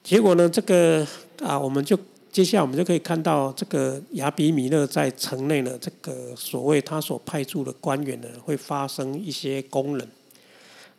[0.03, 0.49] 结果呢？
[0.49, 1.07] 这个
[1.41, 1.97] 啊，我们就
[2.33, 10.09] 接下来我们就可以看到，这个亚比米勒在城内呢，这个所谓他所派驻的官员呢，会发生一些功能。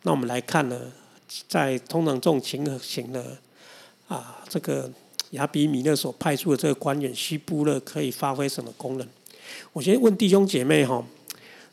[0.02, 0.80] 那我们来看呢，
[1.48, 3.36] 在通常这种情形呢，
[4.06, 4.88] 啊，这个
[5.30, 9.04] 亚比米勒所派出的这个官员希布勒可以发挥什么功能？
[9.72, 11.04] 我先问弟兄姐妹哈。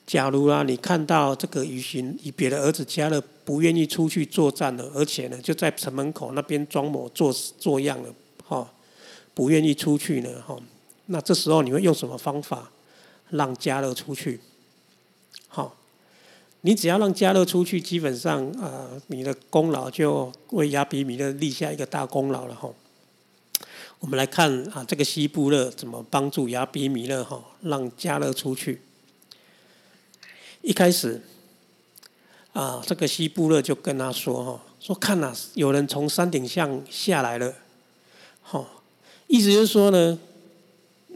[0.07, 8.67] 假如啊，你看到这个雨欣以别的儿子加勒不愿意出去作战了，而且呢就在城门口那边装模作作样了，哈，
[9.33, 10.57] 不愿意出去呢，哈，
[11.07, 12.71] 那这时候你会用什么方法
[13.29, 14.39] 让加勒出去？
[15.47, 15.75] 好，
[16.61, 22.69] 你只要让加勒出去，基本上啊，你的功劳就为亚比米勒立下一个大功劳了，哈。
[23.99, 28.81] 我们来看啊，这个西布勒怎么帮助亚比米勒哈，让加勒出去。
[30.61, 31.21] 一开始，
[32.53, 37.53] 啊，这个西布勒就跟他说：“哈，说看呐，有人从山顶上下来了，
[38.41, 38.65] 哈，
[39.31, 40.19] 意思就是说呢，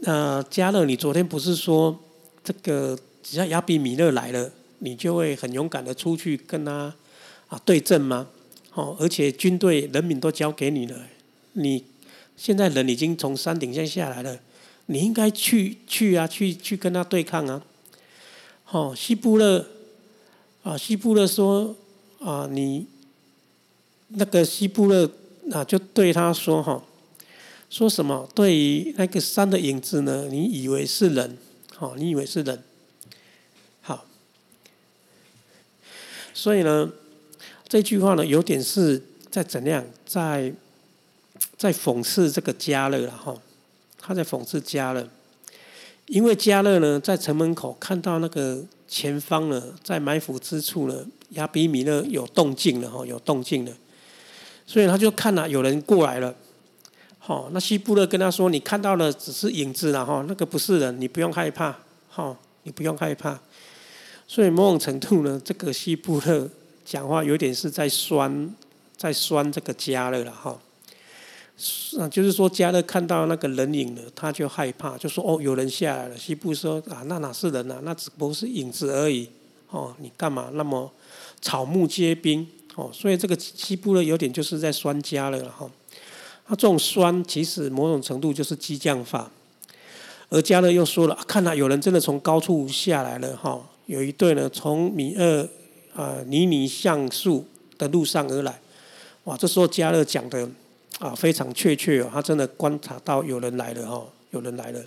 [0.04, 2.00] 呃，加勒，你昨天不是说
[2.42, 6.94] 这个只要亚比米勒来了，你就会很勇敢的出去跟他
[7.48, 8.26] 啊对阵吗？
[8.72, 10.98] 哦，而且军队人民都交给你了，
[11.52, 11.84] 你
[12.38, 14.40] 现在人已经从山顶上下来了，
[14.86, 17.62] 你应该去去啊，去去跟他对抗啊。”
[18.72, 19.66] 哦，西布勒
[20.62, 21.76] 啊，西布勒说
[22.20, 22.86] 啊，你
[24.08, 25.10] 那个西布勒
[25.52, 26.82] 啊，就对他说哈，
[27.68, 28.28] 说什么？
[28.34, 30.28] 对于那个山的影子呢？
[30.30, 31.36] 你以为是人？
[31.78, 32.62] 哦，你以为是人？
[33.82, 34.06] 好，
[36.32, 36.90] 所以呢，
[37.68, 40.52] 这句话呢，有点是在怎样，在
[41.58, 43.36] 在讽刺这个加勒了哈，
[43.98, 45.06] 他在讽刺加勒。
[46.06, 53.72] 因为加勒呢，在城门口看到那个前方呢，在埋伏之处呢，亚比米勒有动静了哈，有动静了，
[54.64, 56.32] 所以他就看了有人过来了，
[57.26, 61.76] 哦，那西布勒跟他说：“你看到的只是影子了哈，那个不是人，你不用害怕，
[62.08, 63.36] 哈，你不用害怕。”
[64.28, 66.48] 所以某种程度呢，这个西布勒
[66.84, 68.54] 讲话有点是在酸，
[68.96, 70.56] 在酸这个加勒了哈。
[71.98, 77.80] 啊，就是说，加勒看到那个人影了，他就害怕，就说：“哦，有人下来了。”西布说：“啊，那哪是人啊？
[77.82, 79.28] 那只不过是影子而已。
[79.70, 80.88] 哦，你干嘛那么
[81.40, 82.46] 草木皆兵？
[82.76, 85.68] 哦，所以这个西布呢，有点就是在酸加勒了哈。
[86.46, 89.30] 他这种酸，其实某种程度就是激将法。
[90.28, 93.36] 而加勒又说了：“看到有人真的从高处下来了。
[93.36, 95.48] 哈，有一队呢，从米厄
[95.94, 97.46] 啊尼尼橡树
[97.78, 98.60] 的路上而来。
[99.24, 100.48] 哇，这时候加勒讲的。”
[100.98, 104.80] 啊，非常确切哦，他真的观察到有人来了哈，有人来了。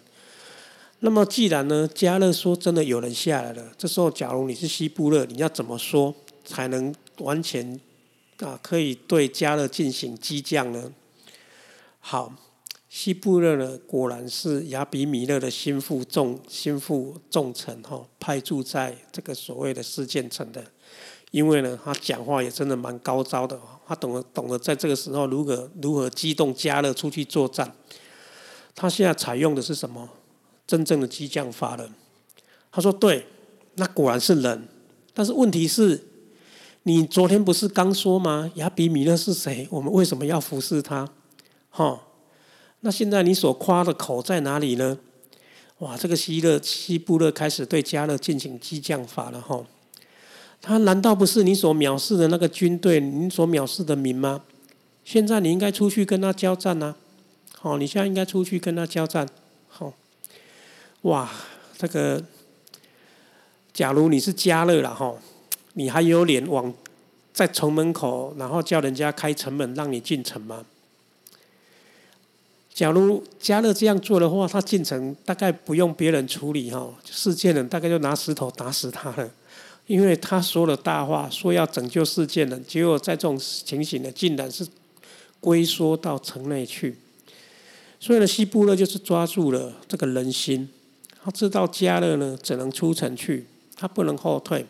[1.01, 6.11] 那么既然呢，加勒说真的有人下来了，这时候假如你是西布勒，你要怎么说
[6.43, 7.79] 才能完全
[8.39, 10.91] 啊可以对加勒进行激将呢？
[11.99, 12.33] 好，
[12.87, 20.63] 西布勒呢果然是亚比米勒的心腹重心腹重臣哈，派驻在这个所谓的事件城的。
[21.31, 27.71] 因为呢，他讲话也真的蛮高招的，他懂得懂得在这个时候如何如何激动加勒出去作战。
[28.73, 30.09] 他现在采用的是什么？
[30.65, 31.89] 真正的激将法了。
[32.71, 33.27] 他说：“对，
[33.75, 34.67] 那果然是人。
[35.13, 36.07] 但是问题是，
[36.83, 38.51] 你昨天不是刚说吗？
[38.55, 39.67] 亚比米勒是谁？
[39.69, 41.07] 我们为什么要服侍他？
[41.79, 42.01] 哈？
[42.81, 44.97] 那现在你所夸的口在哪里呢？
[45.77, 49.65] 哇，这个希勒希布勒开始对加勒进行激将法了，哈。”
[50.61, 54.41] 他难道不是你所藐视的那个军队，你所藐视的民吗？
[55.05, 56.95] 现在你应该出去跟他交战呐！
[57.57, 59.25] 好，你现在应该出去跟他交战。
[59.69, 59.93] 好，
[61.03, 61.31] 哇，
[61.77, 62.21] 这个，
[63.71, 65.15] 假如你是加勒了哈，
[65.75, 66.73] 你还有脸往
[67.31, 70.65] 在城门口，然后叫人家开城门让你进城吗？
[72.79, 79.29] 假如加勒这样做的话，他进城大概不用别人处理哈，世界人大概就拿石头打死他了。
[79.85, 84.65] 因为他说了大话，说要拯救世界人，结果在这种情形呢，竟然是
[85.41, 86.95] 龟缩到城内去。
[87.99, 90.69] 所以呢，西布勒就是抓住了这个人心，
[91.21, 94.65] 他知道加勒呢只能出城去，他不能后退，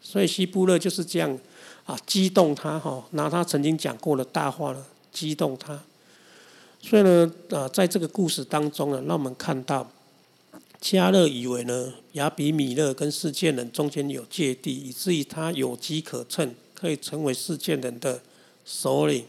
[0.00, 1.38] 所以西布勒就是这样
[1.84, 4.82] 啊，激动他哈，拿他曾经讲过的大话呢，
[5.12, 5.78] 激动他。
[6.82, 9.90] 所以呢，啊，在这个故事当中呢，让我们看到
[10.80, 18.22] 加勒以为呢，亚比米勒跟世界人中间有芥蒂，以至于他有机可乘，可以成为世界人的
[18.64, 19.24] 首领。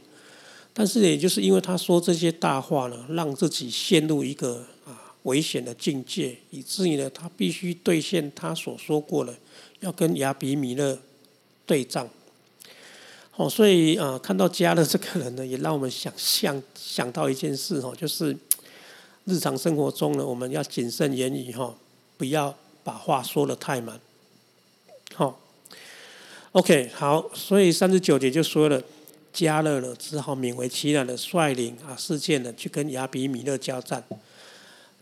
[0.74, 9.36] 但是，也就是因为他说这些大话呢，让自己陷入一个啊危险的境界，以至于呢，他必须兑现他所说过的，
[9.82, 10.98] 要跟亚比米勒
[11.66, 12.10] 对仗。
[13.36, 18.36] 哦，所以啊，看到加勒这个人呢，也让我们想象想到一件事哦，就是
[19.26, 21.76] 日常生活中呢，我们要谨慎言语哈，
[22.18, 24.00] 不要把话说的太满。
[25.14, 25.40] 好
[26.52, 28.82] ，OK，好，所以三十九节就说了。
[29.34, 34.04] 加勒呢，只好勉为其难的率领啊，事件呢去跟亚比米勒交战。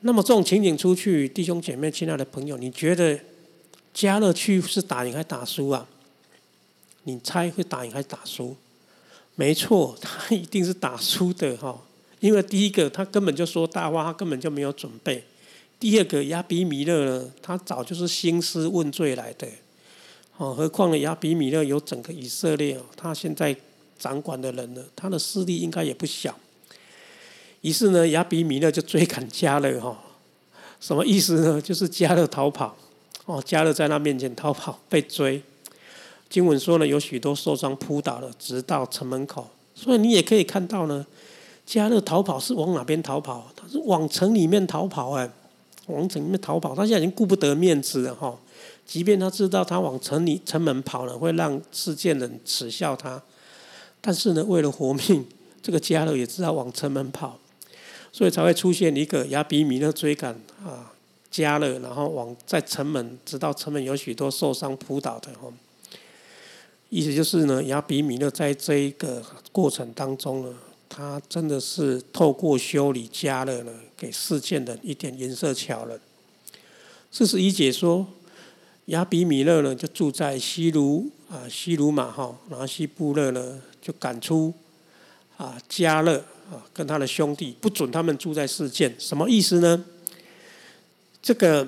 [0.02, 3.20] 那么这种情景出去，弟兄姐妹、亲爱的朋友，你觉得
[3.92, 5.88] 加勒去是打赢还打输啊？
[7.04, 8.56] 你猜会打赢还是打输？
[9.36, 11.80] 没错，他一定是打输的哈。
[12.20, 15.22] 因为第一个，他根本就说大话，他根本就没有准备；
[15.80, 19.48] 第二个，亚比米勒呢，他早就是兴师问罪来的。
[20.38, 23.56] 哦，何况呢，亚比米勒有整个以色列哦，他现在。
[24.00, 26.34] 掌管的人呢，他的势力应该也不小。
[27.60, 30.02] 于是呢，亚比米勒就追赶加勒哈，
[30.80, 31.62] 什么意思呢？
[31.62, 32.78] 就是加勒逃跑，
[33.26, 35.44] 哦，加勒在他面前逃跑被追。
[36.30, 39.48] 经文说呢，有许多受伤扑倒了，直到城门口。
[39.74, 41.06] 所以你也可以看到呢，
[41.66, 43.52] 加勒逃跑是往哪边逃跑？
[43.56, 45.30] 他是往城里面逃跑哎，
[45.88, 46.76] 往城里面逃跑。
[46.76, 48.38] 他现在已经顾不得面子了哈，
[48.86, 53.22] 即便他知道他往城里城门跑了，会让世界人耻笑他。
[54.02, 55.26] 但是呢，为了活命，
[55.62, 57.40] 这个加勒也知道往城门跑，
[58.12, 60.92] 所以才会出现一个亚比米勒追赶啊
[61.32, 65.52] 加勒，然后往在城门，直到城门有许多受伤扑倒的哦。
[66.90, 70.54] 意思就是呢，亚比米勒在这一个过程当中呢，
[70.88, 76.00] 他真的是透过修理加勒呢，给事件的一点颜色瞧了。
[77.12, 78.08] 四十一解说。
[78.90, 84.52] 亚比米勒呢，就住在西卢啊，西卢马哈，然后西布勒呢，就赶出
[85.38, 86.18] 啊加勒
[86.52, 89.86] 啊，跟他的兄弟不准他们住在世界，什么意思呢？
[91.22, 91.68] 这个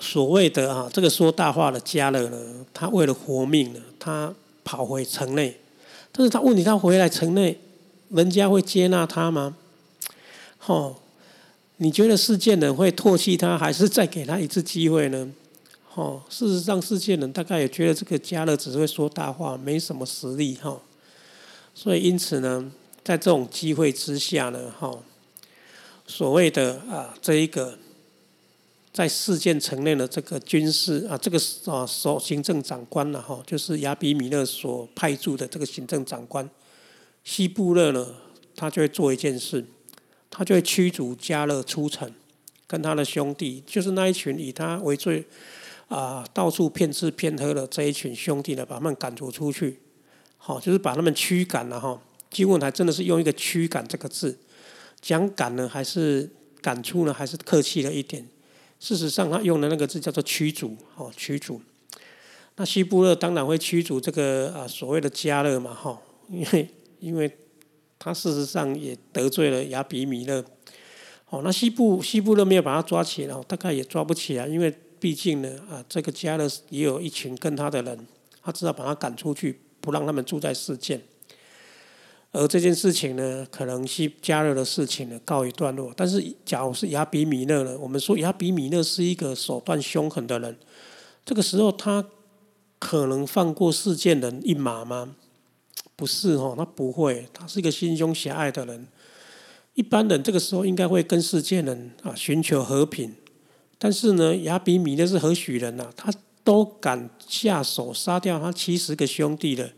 [0.00, 4.34] 所谓的啊，这个说大话的加勒呢，他为了活命呢，他
[4.64, 5.58] 跑回城内，
[6.12, 7.58] 但是他问题，他回来城内，
[8.10, 9.56] 人家会接纳他吗？
[10.66, 10.96] 哦，
[11.78, 15.30] 你觉得世界人会唾弃他，还是再给他一次机会呢？
[15.94, 20.80] 哦，事实上，世界人大概也觉得这个加勒只会说大话，没什么实力哈。
[21.74, 22.70] 所以，因此呢，
[23.02, 24.96] 在这种机会之下呢，哈，
[26.06, 27.78] 所谓的啊，这一个
[28.98, 36.50] 在事件城内的这个军事啊，这个啊，首行政长官呢，哈，就是亚比米勒所派驻的这个行政长官
[37.22, 38.04] 西布勒呢，
[38.56, 39.64] 他就会做一件事，
[40.28, 42.12] 他就会驱逐加勒出城，
[42.66, 45.24] 跟他的兄弟，就是那一群以他为最。
[45.86, 49.78] 啊，到处骗吃骗喝的这一群兄弟呢，把他们赶逐出去，
[50.36, 52.02] 好，就是把他们驱赶了哈。
[52.30, 54.36] 经文还真的是用一个“驱赶”这个字，
[55.00, 56.28] 讲赶呢，还是
[56.60, 58.28] 赶出呢，还是客气了一点？
[58.78, 61.60] 事实上，他用的那个字叫做驱逐，哦，驱逐。
[62.56, 66.68] 那希布勒当然会驱逐这个啊所谓的加勒嘛，哈，因为
[67.00, 67.30] 因为
[67.98, 70.44] 他事实上也得罪了亚比米勒，
[71.30, 74.74] 哦，那西部西部勒没有把他抓起来，大概也抓不起来，因为。
[75.00, 78.06] 毕竟呢，啊，这个加勒也有一群跟他的人，
[78.42, 81.00] 他知道把他赶出去，不让他们住在世界。
[82.30, 85.92] 而这件事情呢，可能是加热的事情呢告一段落。
[85.96, 90.56] 但是，假如是亚比米勒呢，我们说亚比米勒是一个手段凶狠的人，
[91.24, 92.04] 这个时候他
[92.78, 95.16] 可能放过世界人一马吗？
[95.96, 98.86] 不是哦，他不会，他是一个心胸狭隘的人。
[99.74, 103.14] 一般人这个时候应该会跟世界人啊寻求和平。
[103.78, 105.90] 但是呢，亚比米勒是何许人呐？
[105.96, 106.12] 他
[106.44, 109.70] 都敢下手杀掉他七十个兄弟了，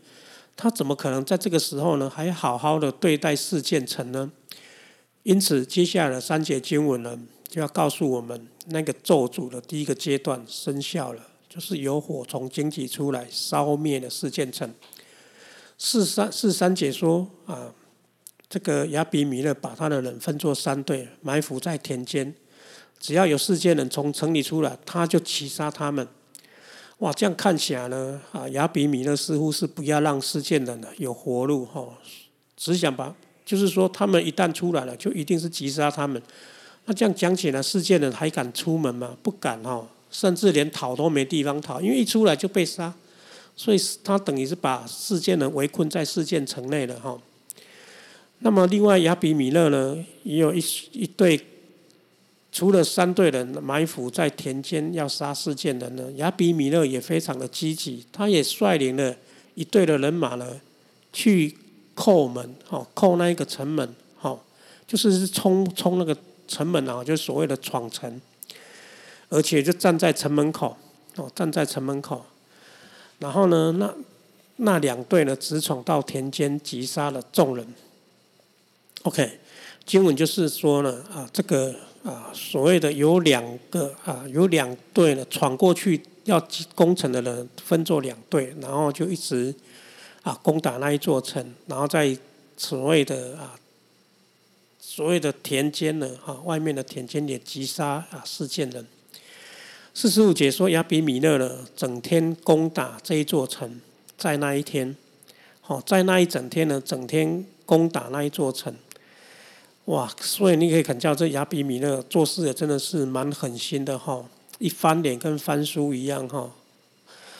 [0.55, 4.31] 他怎么可能在这个时候呢，还好好的对待四件城呢？
[5.23, 14.73] 因此，接下来的三节经文呢，就要告诉我们，那个咒诅的第一个阶段生效了，就是有火从荆棘出来，烧灭了四件城。
[15.77, 17.73] 四三四三节说啊，
[18.49, 22.33] 这个亚比米勒把他的人分作三队，埋伏在田间。
[22.99, 26.07] 只要有世界人从城里出来，他就击杀他们。
[27.01, 31.83] 哇，这样看起来呢，啊，亚比米勒似乎是不要让世界人呢有活路哈，
[32.55, 33.11] 只想把，
[33.43, 36.21] 就是说他们一旦出来了，就一定是击杀他们。
[36.85, 39.17] 那这样讲起来，世界人还敢出门吗？
[39.23, 42.93] 不敢哈，甚至连逃都没地方逃，因为一出来就被杀。
[43.55, 47.19] 所以他等于是把世界人围困在世界城内了哈。
[48.39, 51.39] 那么另外亚比米勒呢，也有一一对，
[52.51, 59.15] 除了三队人埋伏在田间要杀事件人呢，亚比米勒也非常的积极，他也率领了
[59.55, 60.59] 一队的人马呢，
[61.13, 61.57] 去
[61.95, 64.39] 叩门，哦，叩那一个城门，哦，
[64.85, 66.15] 就是冲冲那个
[66.47, 68.19] 城门啊，就是所谓的闯城，
[69.29, 70.75] 而且就站在城门口，
[71.15, 72.25] 哦，站在城门口，
[73.19, 73.93] 然后呢，那
[74.57, 77.65] 那两队呢，直闯到田间，击杀了众人。
[79.03, 79.39] OK，
[79.85, 86.43] 经文就是说呢，啊，这个啊，所谓的有两个啊，有两队呢闯过去要
[86.73, 89.53] 攻城的人分作两队，然后就一直
[90.23, 92.17] 啊攻打那一座城，然后在
[92.57, 93.53] 所谓的啊
[94.79, 98.85] 所谓的田间呢，啊外面的田间也击杀啊四件人。
[99.93, 103.79] 四十五节说亚比米勒呢，整天攻打这一座城，
[104.17, 104.95] 在那一天，
[105.59, 108.73] 好，在那一整天呢，整天攻打那一座城。
[109.91, 114.23] 哇，所以你可以看叫这亚比米勒做事也真的是蛮狠心的哈，
[114.57, 116.49] 一翻脸跟翻书一样哈。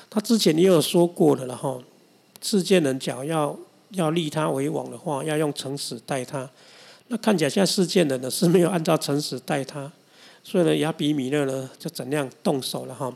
[0.09, 1.81] 他之前也有说过的了哈，
[2.41, 3.57] 世件人讲要
[3.91, 6.49] 要立他为王的话，要用诚实待他。
[7.07, 9.89] 那看起来现在世件人呢是没有按照诚实待他，
[10.43, 13.15] 所以呢亚比米勒呢就怎样动手了哈。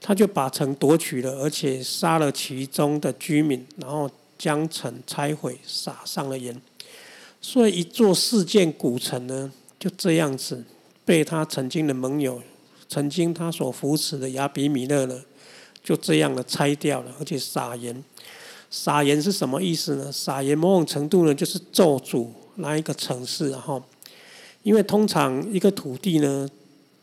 [0.00, 6.58] 他就把城夺取了，而且杀了其中的居民，然后将城拆毁，撒上了盐。
[7.40, 10.64] 所以一座四件古城呢，就这样子
[11.04, 12.42] 被他曾经的盟友、
[12.88, 15.22] 曾经他所扶持的亚比米勒呢，
[15.82, 18.04] 就这样的拆掉了，而且撒盐。
[18.70, 20.12] 撒盐是什么意思呢？
[20.12, 23.82] 撒盐某种程度呢，就是咒诅那一个城市，然后，
[24.62, 26.48] 因为通常一个土地呢，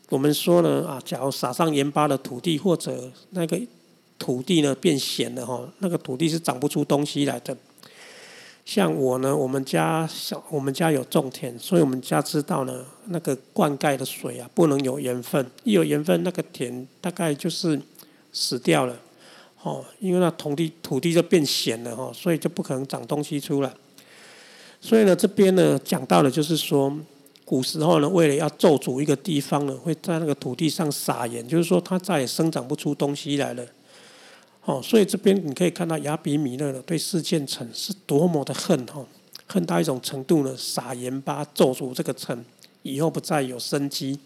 [0.08, 3.60] 我们说呢啊，假如撒上盐巴的土地，或者那个
[4.18, 7.54] 土地呢变咸了哈，那个土地是长不出东西来的。
[8.68, 17.80] 像我呢，我们家小，我们家有种田，所以我们家知道呢，那个灌溉的水啊，不能有盐分，一有盐分，那个田大概就是
[18.30, 18.94] 死掉了，
[19.62, 23.72] 哦，因为那土地土地就变咸了哦，所以就不可能长东西出来。
[24.82, 26.94] 所以呢，这边呢讲到的就是说，
[27.46, 33.64] 古时候呢，为了要咒诅一个地方呢，会在那个土地上撒盐，就是说它再也生长不出东西来了。
[34.68, 39.02] 哦，所以这边你可以看到亚比米勒呢对四件城是多么的恨哈，
[39.46, 42.44] 恨到一种程度呢，撒盐巴咒诅这个城，
[42.82, 44.20] 以后不再有生机。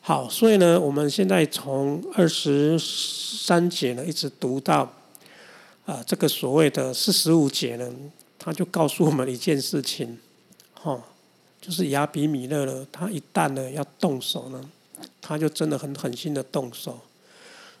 [0.00, 4.92] 好，所以呢，我们现在从二十三节呢一直读到
[5.84, 7.88] 啊这个所谓的四十五节呢，
[8.40, 10.18] 他就告诉我们一件事情，
[10.74, 11.00] 哈，
[11.60, 14.60] 就是亚比米勒呢，他一旦呢要动手呢，
[15.20, 16.98] 他就真的很狠心的动手。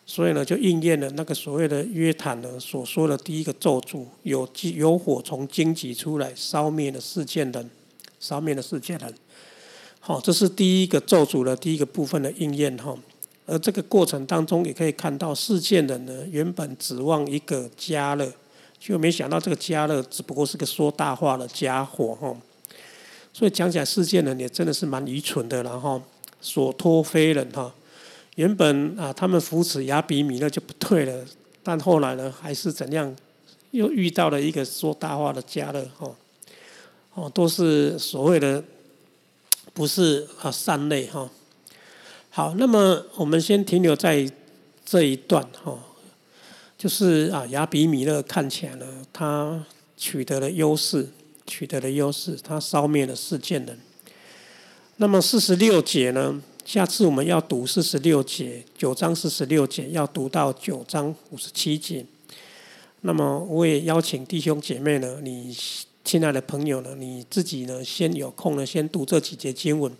[0.08, 7.68] 所以呢，就应验了那个所谓的约坦呢所说的第一个咒诅：有有火从荆棘出来，烧灭了世界人，
[8.20, 9.12] 烧灭了世界人。
[9.98, 12.96] 好，这是第一个咒诅的第一个部分的应验哈。
[13.46, 18.32] 而这个过程当中，也可以看到世界人呢原本指望一个加勒，
[18.78, 22.32] 就没想到这个加勒只不过是个说大话的家伙哈。
[23.32, 26.00] 所以讲起来，世界人也真的是蛮愚蠢的，然后
[26.40, 27.74] 所托非人哈。
[28.36, 31.24] 原本啊，他们扶持亚比米勒就不退了，
[31.62, 33.14] 但后来呢，还是怎样，
[33.70, 36.14] 又遇到了一个说大话的加勒，哦，
[37.14, 38.62] 哦，都是所谓的
[39.72, 41.28] 不是啊善类哈。
[42.28, 44.30] 好，那么我们先停留在
[44.84, 45.78] 这一段哈，
[46.76, 49.64] 就是啊亚比米勒看起来呢，他
[49.96, 51.08] 取得了优势，
[51.46, 53.78] 取得了优势，他烧灭了四件人。
[54.98, 56.42] 那么四十六节呢？
[56.66, 62.04] 下次我们要读四十六节，九章四十六节要读到九章五十七节。
[63.02, 65.56] 那么我也邀请弟兄姐妹呢，你
[66.04, 69.92] 亲爱的朋友呢，你自己呢先有空呢先读这几节经文。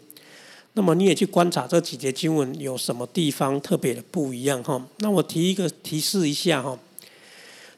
[0.73, 4.85] 那么你也去观察这几节经文有什么地方特别的不一样哈。
[4.99, 6.77] 那我提一个提示一下哈，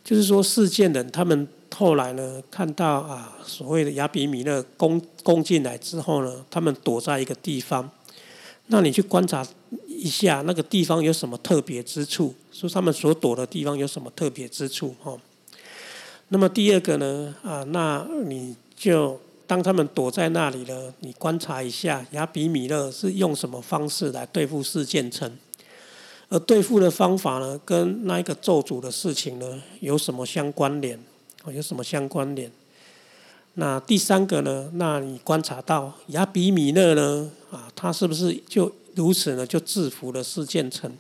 [0.03, 7.91] 就是说事件人他们后来呢看到啊所谓的亚比米勒攻攻进来之后呢，他们躲在一个地方。
[8.69, 9.47] 那你去观察
[9.87, 12.35] 一下那个地方有什么特别之处？
[12.53, 14.95] 说他们所躲的地方有什么特别之处？
[15.03, 15.17] 哈。
[16.29, 17.35] 那么第二个呢？
[17.43, 25.39] 啊，那你就当他们躲在那里了，你观察一下亚比米勒是用什么方式来对付四建城，
[26.29, 30.99] 而对付的方法呢，跟那一个咒诅的事情呢有什么相关联？
[31.47, 32.53] 有什么相关联？
[33.61, 34.71] 那第三个呢？
[34.75, 37.29] 那你观察到亚比米勒呢？
[37.51, 39.45] 啊，他是不是就如此呢？
[39.45, 40.97] 就制服了四建城？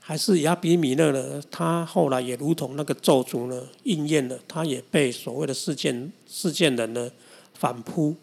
[0.00, 1.42] 还是亚比米勒呢？
[1.50, 7.10] 他后来也如同那个咒诅呢应验了，他也被所谓的事件事件人呢
[7.52, 8.16] 反扑。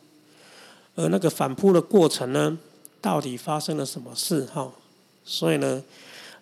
[0.96, 2.58] 而那个反扑的过程呢，
[3.00, 4.48] 到底发生了什么事？
[4.48, 4.72] 哈，
[5.24, 5.84] 所以呢，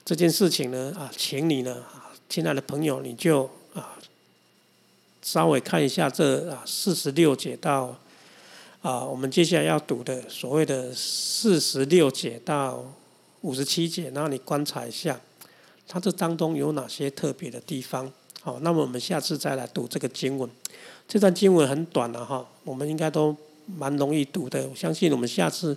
[0.06, 1.84] 这件事情呢，啊，请你呢，
[2.30, 3.50] 亲爱的朋友，你就，
[5.22, 7.96] 稍微看一下这啊四十六节到
[8.82, 12.84] 啊，我们接下来要读的所谓的四十六节到
[13.42, 15.20] 五十七节，然后你观察一下。
[15.88, 18.10] 它这当中有哪些特别的地方？
[18.42, 20.50] 好，那么我们下次再来读这个经文。
[21.06, 24.66] 这段经文很短了哈，我们应该都蛮容易读的。
[24.70, 25.76] 我相信我们下次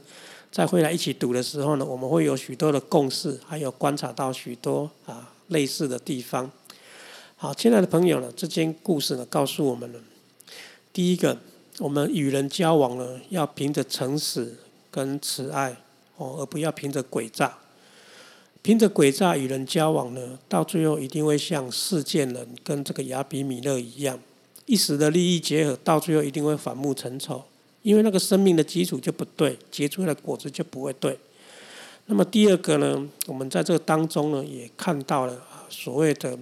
[0.53, 6.49] 再回来一起读的时候呢，我们会有许多的共识，还有观察到许多啊类似的地方。
[7.45, 10.01] 好，亲爱的朋友呢，这件故事呢告诉我们了：
[10.95, 11.36] 第一个，
[11.78, 14.55] 我们与人交往呢，要凭着诚实
[14.90, 15.76] 跟慈爱
[16.16, 17.59] 哦，而不要凭着诡诈。
[18.62, 24.18] 凭着诡诈与人交往呢，到最后一定会像世件人跟这个亚比米勒一样，
[24.64, 27.45] 一时的利益结合，到最后一定会反目成仇，
[27.82, 31.18] 因为那个生命的基础就不对，结出来的果子就不会对。
[32.07, 36.38] 那么第二个呢，我们在这个当中呢，也看到了所谓的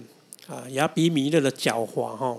[0.47, 2.37] 啊亚比米勒的狡猾哈，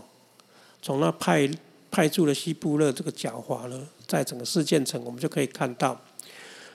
[0.83, 1.51] 从那派
[1.91, 5.99] 派驻了西布勒这个狡猾呢，在整个事件城，我们就可以看到。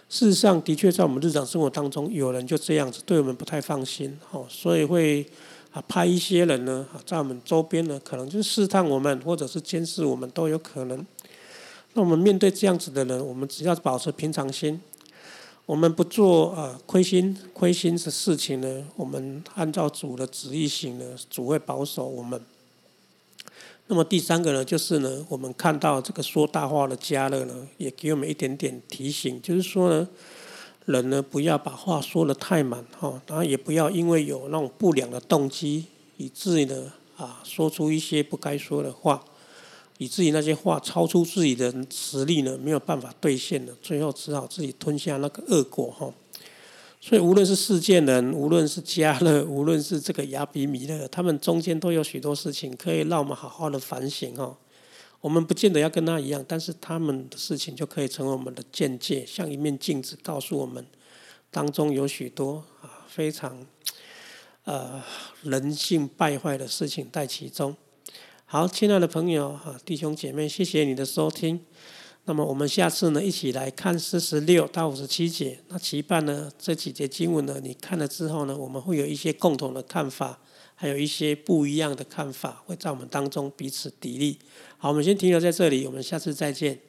[0.10, 5.24] 事实上，的确在我们日常生活当中，有人就这样子对我们不太放心，哦，所以会
[5.72, 11.06] 啊派一些人呢，在我们周边呢，可能就是试探我们，或者是监视我们都有可能。
[11.94, 14.82] 那我们面对这样子的人，我们只要保持平常心，
[15.70, 22.42] 我们不做啊亏心亏心的事情呢，我们按照主的旨意行呢，主会保守我们。
[23.86, 30.10] 那么第三个呢，就是呢，我们看到这个说大话的加勒呢，也给我们一点点提醒，就是说呢，
[30.86, 35.86] 人呢不要把话说的太满哈，然后也不要因为有那种不良的动机，
[36.18, 39.24] 以至于呢啊说出一些不该说的话，
[40.00, 46.10] 以至于那些话超出自己的实力呢，没有办法兑现了，最后只好自己吞下那个恶果哈。
[47.02, 54.56] 所以，无论是世件人，无论是加勒，无论是这个亚比米勒，他们中间都有许多事情可以让我们好好的反省哦。
[55.20, 60.86] 我们不见得要跟他一样，但是他们的事情就可以成为我们的见解，像一面镜子，告诉我们
[61.52, 63.66] 当中有许多啊非常
[64.64, 65.04] 呃
[65.44, 67.76] 人性败坏的事情在其中。
[68.52, 71.60] 好，亲爱的朋友哈，弟兄姐妹，谢谢你的收听。
[72.26, 75.60] 那么我们下次呢，一起来看四十六到五十七节。
[75.68, 80.40] 那期盼呢，这几节经文呢，你看了之后呢，我们会有一些共同的看法，
[80.74, 84.36] 还有一些不一样的看法，会在我们当中彼此砥砺。
[84.80, 86.80] 好，我们先停留在这里，我们下次再见。